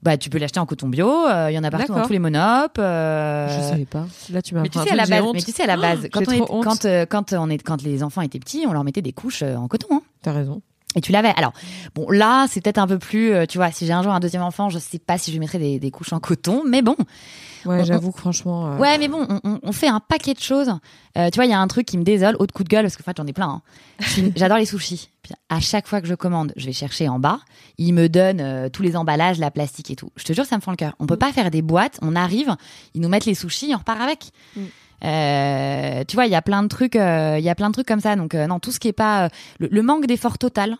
[0.00, 1.08] Bah tu peux l'acheter en coton bio.
[1.26, 2.78] euh, Il y en a partout dans tous les monopes.
[2.78, 4.06] euh, Je savais pas.
[4.32, 6.06] Là, tu m'as mais tu sais à la base, mais tu sais à la base,
[6.12, 8.84] quand, on est, quand, euh, quand on est, quand les enfants étaient petits, on leur
[8.84, 9.88] mettait des couches en coton.
[9.90, 10.02] hein.
[10.22, 10.62] T'as raison.
[10.98, 11.32] Et tu l'avais.
[11.36, 11.52] Alors,
[11.94, 14.18] bon, là, c'est peut-être un peu plus, euh, tu vois, si j'ai un jour un
[14.18, 16.82] deuxième enfant, je sais pas si je lui mettrais des, des couches en coton, mais
[16.82, 16.96] bon.
[17.64, 18.72] Ouais, j'avoue que franchement.
[18.72, 19.26] euh, Ouais, mais bon,
[19.62, 20.70] on, fait un paquet de choses.
[21.16, 22.82] Euh, tu vois, il y a un truc qui me désole, autre coup de gueule,
[22.82, 23.62] parce que en fait, j'en ai plein.
[24.00, 24.02] hein.
[24.36, 25.10] J'adore les sushis.
[25.22, 27.38] Puis, à chaque fois que je commande, je vais chercher en bas.
[27.78, 30.10] Ils me donnent euh, tous les emballages, la plastique et tout.
[30.16, 30.94] Je te jure, ça me fend le cœur.
[30.98, 31.98] On peut pas faire des boîtes.
[32.02, 32.56] On arrive,
[32.94, 34.30] ils nous mettent les sushis, on repart avec.
[34.56, 34.60] Mm.
[35.04, 37.72] Euh, tu vois, il y a plein de trucs, euh, il y a plein de
[37.72, 38.16] trucs comme ça.
[38.16, 39.28] Donc euh, non, tout ce qui est pas
[39.58, 40.76] le, le manque d'effort total.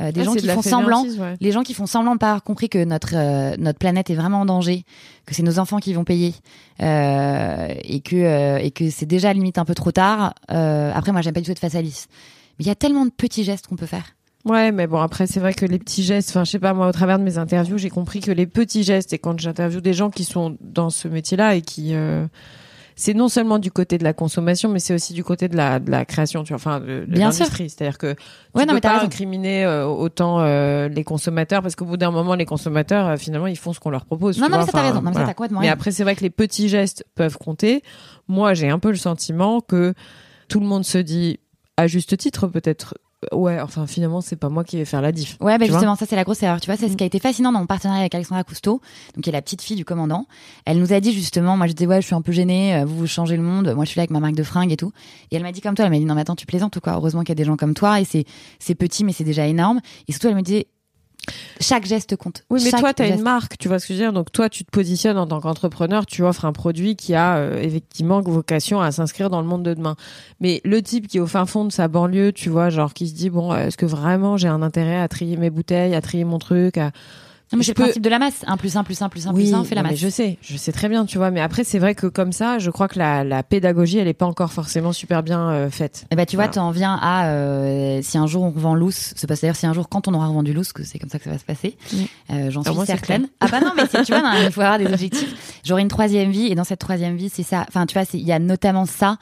[0.00, 1.36] Euh, des ah, gens qui de font semblant ouais.
[1.40, 4.16] les gens qui font semblant de pas avoir compris que notre euh, notre planète est
[4.16, 4.84] vraiment en danger,
[5.24, 6.34] que c'est nos enfants qui vont payer
[6.82, 10.34] euh, et que et que c'est déjà limite un peu trop tard.
[10.48, 12.08] Après, moi, j'aime pas du tout être face à Alice,
[12.58, 14.16] mais il y a tellement de petits gestes qu'on peut faire.
[14.44, 16.88] Ouais, mais bon, après, c'est vrai que les petits gestes, enfin, je sais pas, moi,
[16.88, 19.94] au travers de mes interviews, j'ai compris que les petits gestes, et quand j'interviewe des
[19.94, 21.94] gens qui sont dans ce métier-là et qui,
[22.96, 25.80] c'est non seulement du côté de la consommation, mais c'est aussi du côté de la,
[25.80, 27.40] de la création, tu vois, enfin, de, de Bien sûr.
[27.44, 27.68] l'industrie.
[27.70, 28.18] C'est-à-dire que tu
[28.54, 31.96] Ouais, non, peux mais t'as pas incriminer euh, autant euh, les consommateurs, parce qu'au bout
[31.96, 34.38] d'un moment, les consommateurs, euh, finalement, ils font ce qu'on leur propose.
[34.38, 35.02] Non, tu non, vois, mais ça t'as raison.
[35.02, 35.14] Non, mais
[35.66, 37.82] ça après, c'est vrai que les petits gestes peuvent compter.
[38.28, 39.94] Moi, j'ai un peu le sentiment que
[40.48, 41.40] tout le monde se dit,
[41.76, 42.94] à juste titre, peut-être,
[43.32, 45.36] ouais, enfin, finalement, c'est pas moi qui vais faire la diff.
[45.40, 46.60] Ouais, bah justement, ça c'est la grosse erreur.
[46.60, 46.96] Tu vois, c'est ce Mm.
[46.96, 48.80] qui a été fascinant dans mon partenariat avec Alexandra Cousteau,
[49.14, 50.26] donc qui est la petite fille du commandant.
[50.64, 52.84] Elle nous a dit justement, moi je disais ouais, je suis un peu gênée, euh,
[52.84, 54.76] vous vous changez le monde, moi je suis là avec ma marque de fringues et
[54.76, 54.92] tout.
[55.30, 56.80] Et elle m'a dit comme toi, elle m'a dit non mais attends, tu plaisantes ou
[56.80, 56.94] quoi?
[56.94, 58.24] Heureusement qu'il y a des gens comme toi et c'est
[58.58, 59.80] c'est petit mais c'est déjà énorme.
[60.08, 60.66] Et surtout elle me disait
[61.60, 62.44] chaque geste compte.
[62.50, 63.18] Oui, mais Chaque toi, tu as geste.
[63.18, 64.12] une marque, tu vois ce que je veux dire.
[64.12, 67.60] Donc, toi, tu te positionnes en tant qu'entrepreneur, tu offres un produit qui a euh,
[67.60, 69.96] effectivement vocation à s'inscrire dans le monde de demain.
[70.40, 73.08] Mais le type qui est au fin fond de sa banlieue, tu vois, genre qui
[73.08, 76.24] se dit, bon, est-ce que vraiment j'ai un intérêt à trier mes bouteilles, à trier
[76.24, 76.90] mon truc à...
[77.54, 78.44] Non, mais je c'est le peux- principe de la masse.
[78.46, 79.98] Un plus un plus un plus un plus un fait la mais masse.
[79.98, 81.30] je sais, je sais très bien, tu vois.
[81.30, 84.12] Mais après, c'est vrai que comme ça, je crois que la, la pédagogie, elle est
[84.12, 86.04] pas encore forcément super bien euh, faite.
[86.10, 86.54] Et bah tu vois, Voilà.
[86.54, 89.72] t'en viens à euh, si un jour on revend loose, c'est pas d'ailleurs si un
[89.72, 91.76] jour quand on aura revendu loose que c'est comme ça que ça va se passer.
[92.30, 93.28] Euh, J'en Ah, suis moi, certaine.
[93.40, 95.60] Ah bah non, mais tu vois, il faut avoir des objectifs.
[95.64, 97.64] J'aurai une troisième vie et dans cette troisième vie, c'est ça.
[97.68, 99.16] Enfin, tu vois, il y a notamment ça.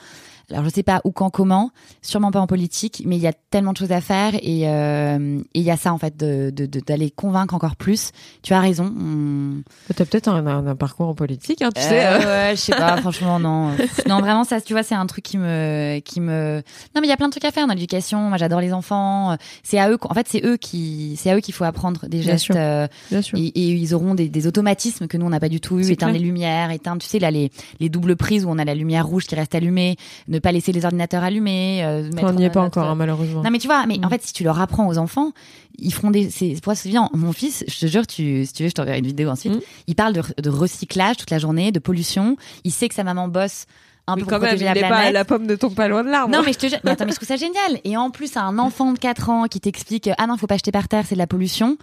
[0.52, 1.70] Alors je sais pas où, quand, comment,
[2.02, 5.38] sûrement pas en politique, mais il y a tellement de choses à faire et euh,
[5.54, 8.10] et il y a ça en fait de de- de- d'aller convaincre encore plus.
[8.42, 8.92] Tu as raison.
[8.98, 9.62] on-
[9.94, 12.06] T'as peut-être un, un- un parcours en politique, hein, tu Euh, sais.
[12.06, 12.18] euh.
[12.50, 13.70] ouais, je sais pas, franchement non.
[14.08, 16.62] Non, vraiment ça, tu vois, c'est un truc qui me qui me
[16.94, 18.18] Non, mais il y a plein de trucs à faire dans l'éducation.
[18.28, 19.36] Moi, j'adore les enfants.
[19.62, 22.18] C'est à eux en fait, c'est eux qui c'est à eux qu'il faut apprendre des
[22.20, 22.54] Bien gestes sûr.
[22.56, 23.38] euh, Bien sûr.
[23.38, 25.82] et, et ils auront des, des automatismes que nous on n'a pas du tout eu.
[25.90, 26.20] Éteindre clair.
[26.22, 27.50] les lumières, éteindre, tu sais là les
[27.80, 29.96] les doubles prises où on a la lumière rouge qui reste allumée,
[30.28, 31.82] ne pas laisser les ordinateurs allumés.
[31.84, 33.42] euh, on n'y est pas notre- encore, hein, malheureusement.
[33.42, 34.04] non mais tu vois, mais Mm.
[34.04, 35.32] en fait si tu leur apprends aux enfants,
[35.78, 36.28] ils feront des.
[36.30, 37.08] C'est pour ça bien.
[37.14, 39.54] Mon fils, je te jure, tu, si tu veux, je t'enverrai une vidéo ensuite.
[39.54, 39.60] Mm.
[39.86, 42.36] Il parle de, de recyclage toute la journée, de pollution.
[42.64, 43.66] Il sait que sa maman bosse
[44.08, 46.08] un mais peu quand même, il la pas, la pomme ne tombe pas loin de
[46.10, 46.28] l'arbre.
[46.34, 47.78] Non mais je te mais attends mais je trouve ça génial.
[47.84, 50.72] Et en plus un enfant de 4 ans qui t'explique ah non faut pas jeter
[50.72, 51.76] par terre c'est de la pollution.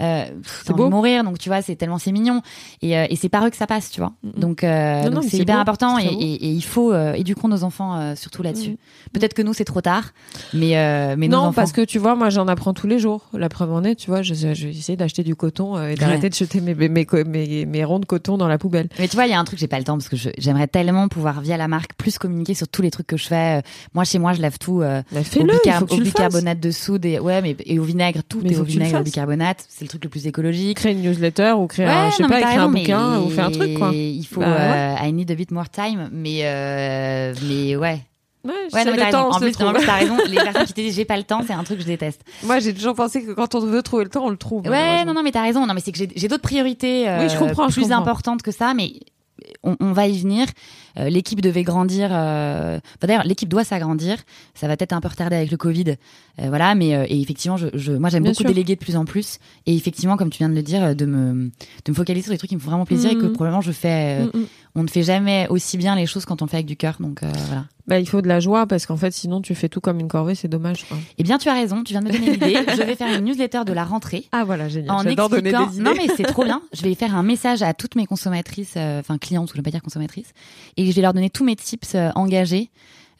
[0.00, 0.26] Euh,
[0.66, 0.90] C'est beau.
[0.90, 2.42] mourir donc tu vois c'est tellement c'est mignon
[2.82, 4.40] et, euh, et c'est par eux que ça passe tu vois Mm, mm.
[4.40, 8.72] donc, euh, c'est hyper beau, important et, il faut euh, éduquons nos enfants surtout là-dessus
[8.72, 9.10] Mm.
[9.14, 10.12] peut-être que nous c'est trop tard
[11.16, 13.26] mais nos non, enfants parce que tu vois, moi j'en apprends tous les jours.
[13.32, 16.34] La preuve en est, tu vois, je, je essayer d'acheter du coton et d'arrêter de
[16.34, 18.88] jeter mes, mes, mes, mes, mes ronds de coton dans la poubelle.
[18.98, 20.66] Mais tu vois, il y a un truc, j'ai pas le temps parce que j'aimerais
[20.66, 23.62] tellement pouvoir, via la marque, plus communiquer sur tous les trucs que je fais.
[23.94, 27.78] Moi, chez moi, je lave tout au, au bicarbonate de soude et, ouais, mais, et
[27.78, 29.64] au vinaigre, tout est au vinaigre au bicarbonate.
[29.68, 30.76] C'est le truc le plus écologique.
[30.78, 33.46] Créer une newsletter ou créer un, je sais non, pas, écrire un bouquin ou faire
[33.46, 33.90] un truc, quoi.
[33.92, 38.00] Il faut, Bah, euh, I need a bit more time, mais, euh, mais ouais.
[38.44, 39.36] Ouais, Ouais, non, mais le temps, raison.
[39.36, 40.16] En plus, non, t'as raison.
[40.28, 42.22] Les personnes qui te disent j'ai pas le temps, c'est un truc que je déteste.
[42.44, 44.62] Moi, j'ai toujours pensé que quand on veut trouver le temps, on le trouve.
[44.68, 45.66] Ouais, non, non, mais t'as raison.
[45.66, 47.98] Non, mais c'est que j'ai d'autres priorités euh, Oui, je comprends, je plus comprends.
[47.98, 48.92] importantes que ça, mais
[49.64, 50.46] on, on va y venir.
[50.98, 52.08] Euh, l'équipe devait grandir.
[52.12, 54.16] euh, enfin, D'ailleurs, l'équipe doit s'agrandir.
[54.54, 55.96] Ça va peut-être un peu retarder avec le Covid,
[56.40, 56.74] euh, voilà.
[56.74, 58.46] Mais euh, et effectivement, je, je- moi, j'aime beaucoup sûr.
[58.46, 59.38] déléguer de plus en plus.
[59.66, 61.50] Et effectivement, comme tu viens de le dire, euh, de me
[61.84, 63.32] de me focaliser sur les trucs qui me font vraiment plaisir et que Mhm.
[63.32, 64.20] probablement je fais.
[64.22, 64.46] euh, Mm, mm.
[64.78, 66.96] On ne fait jamais aussi bien les choses quand on fait avec du cœur.
[67.00, 67.64] Donc euh, voilà.
[67.86, 70.08] Bah, il faut de la joie parce qu'en fait, sinon, tu fais tout comme une
[70.08, 70.84] corvée, c'est dommage.
[71.18, 71.82] Eh bien, tu as raison.
[71.84, 72.56] Tu viens de me donner l'idée.
[72.76, 74.24] je vais faire une newsletter de la rentrée.
[74.32, 74.90] Ah, voilà, génial.
[74.90, 75.70] en J'adore donner expliquant.
[75.70, 75.84] des idées.
[75.84, 76.60] Non mais c'est trop bien.
[76.74, 79.70] Je vais faire un message à toutes mes consommatrices, euh, enfin clientes, je ne pas
[79.70, 80.32] dire consommatrices,
[80.76, 82.70] et je vais leur donner tous mes tips euh, engagés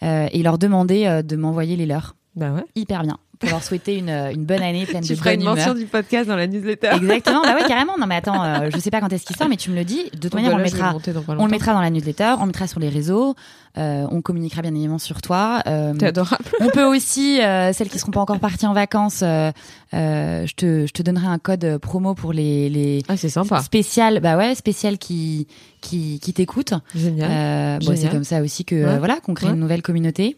[0.02, 2.16] euh, et leur demander euh, de m'envoyer les leurs.
[2.34, 2.64] Bah ouais.
[2.74, 3.18] Hyper bien.
[3.38, 5.84] Pour leur souhaiter une, euh, une bonne année pleine Tu de bonne une mention du
[5.86, 6.90] podcast dans la newsletter.
[6.96, 7.42] Exactement.
[7.42, 7.98] Bah ouais, carrément.
[7.98, 9.84] Non mais attends, euh, je sais pas quand est-ce qu'il sort, mais tu me le
[9.84, 10.04] dis.
[10.14, 10.94] De toute manière, on le mettra.
[11.28, 13.34] On le mettra dans la newsletter, on le mettra sur les réseaux,
[13.78, 15.60] euh, on communiquera bien évidemment sur toi.
[15.66, 16.44] Euh, T'es adorable.
[16.60, 19.50] on peut aussi, euh, celles qui seront pas encore parties en vacances, euh,
[19.92, 23.60] je te je te donnerai un code promo pour les les Ah, c'est sympa.
[23.62, 25.46] spécial, bah ouais, spécial qui
[25.80, 26.72] qui qui t'écoute.
[26.94, 27.30] Génial.
[27.30, 27.98] Euh, bon, Génial.
[27.98, 28.98] c'est comme ça aussi que Ouais.
[28.98, 29.52] voilà qu'on crée Ouais.
[29.52, 30.36] une nouvelle communauté.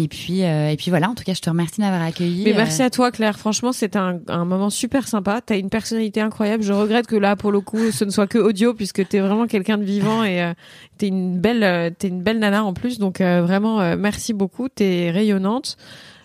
[0.00, 1.10] Et puis euh, et puis voilà.
[1.10, 2.44] En tout cas, je te remercie de m'avoir accueilli.
[2.44, 3.36] Mais Euh, merci à toi, Claire.
[3.36, 5.40] Franchement, c'était un, un moment super sympa.
[5.44, 6.62] T'as une personnalité incroyable.
[6.62, 9.48] Je regrette que là, pour le coup, ce ne soit que audio, puisque t'es vraiment
[9.48, 10.52] quelqu'un de vivant et euh,
[10.98, 13.00] t'es une belle, euh, t'es une belle nana en plus.
[13.00, 14.68] Donc euh, vraiment, euh, merci beaucoup.
[14.68, 15.76] T'es rayonnante.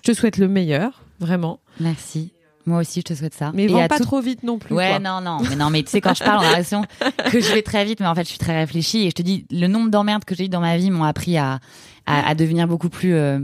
[0.05, 1.59] Je te souhaite le meilleur, vraiment.
[1.79, 2.32] Merci.
[2.65, 3.51] Moi aussi, je te souhaite ça.
[3.53, 4.73] Mais Et vends pas tout- trop vite non plus.
[4.73, 4.99] Ouais, quoi.
[4.99, 6.83] non, non, mais non, mais tu sais quand je parle, on a l'impression
[7.31, 9.21] que je vais très vite, mais en fait, je suis très réfléchie et je te
[9.21, 11.59] dis, le nombre d'emmerdes que j'ai eu dans ma vie m'ont appris à,
[12.05, 13.13] à, à devenir beaucoup plus.
[13.13, 13.39] euh,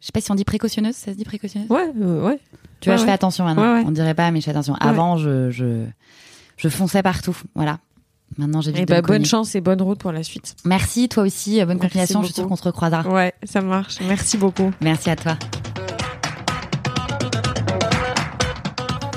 [0.00, 1.70] je sais pas si on dit précautionneuse, ça se dit précautionneuse?
[1.70, 2.38] Ouais, euh, ouais.
[2.80, 3.62] Tu vois, Ouais, je fais attention maintenant.
[3.62, 3.84] Ouais, ouais.
[3.86, 4.74] On dirait pas, mais je fais attention.
[4.74, 5.84] Avant, je, je,
[6.58, 7.36] je fonçais partout.
[7.54, 7.78] Voilà.
[8.36, 10.56] Maintenant, j'ai Et bah, bonne chance et bonne route pour la suite.
[10.64, 11.60] Merci, toi aussi.
[11.60, 12.20] euh, Bonne Merci continuation.
[12.22, 12.54] Je suis sûre beaucoup.
[12.56, 13.08] qu'on se recroisera.
[13.08, 13.98] Ouais, ça marche.
[14.08, 14.72] Merci beaucoup.
[14.80, 15.38] Merci à toi.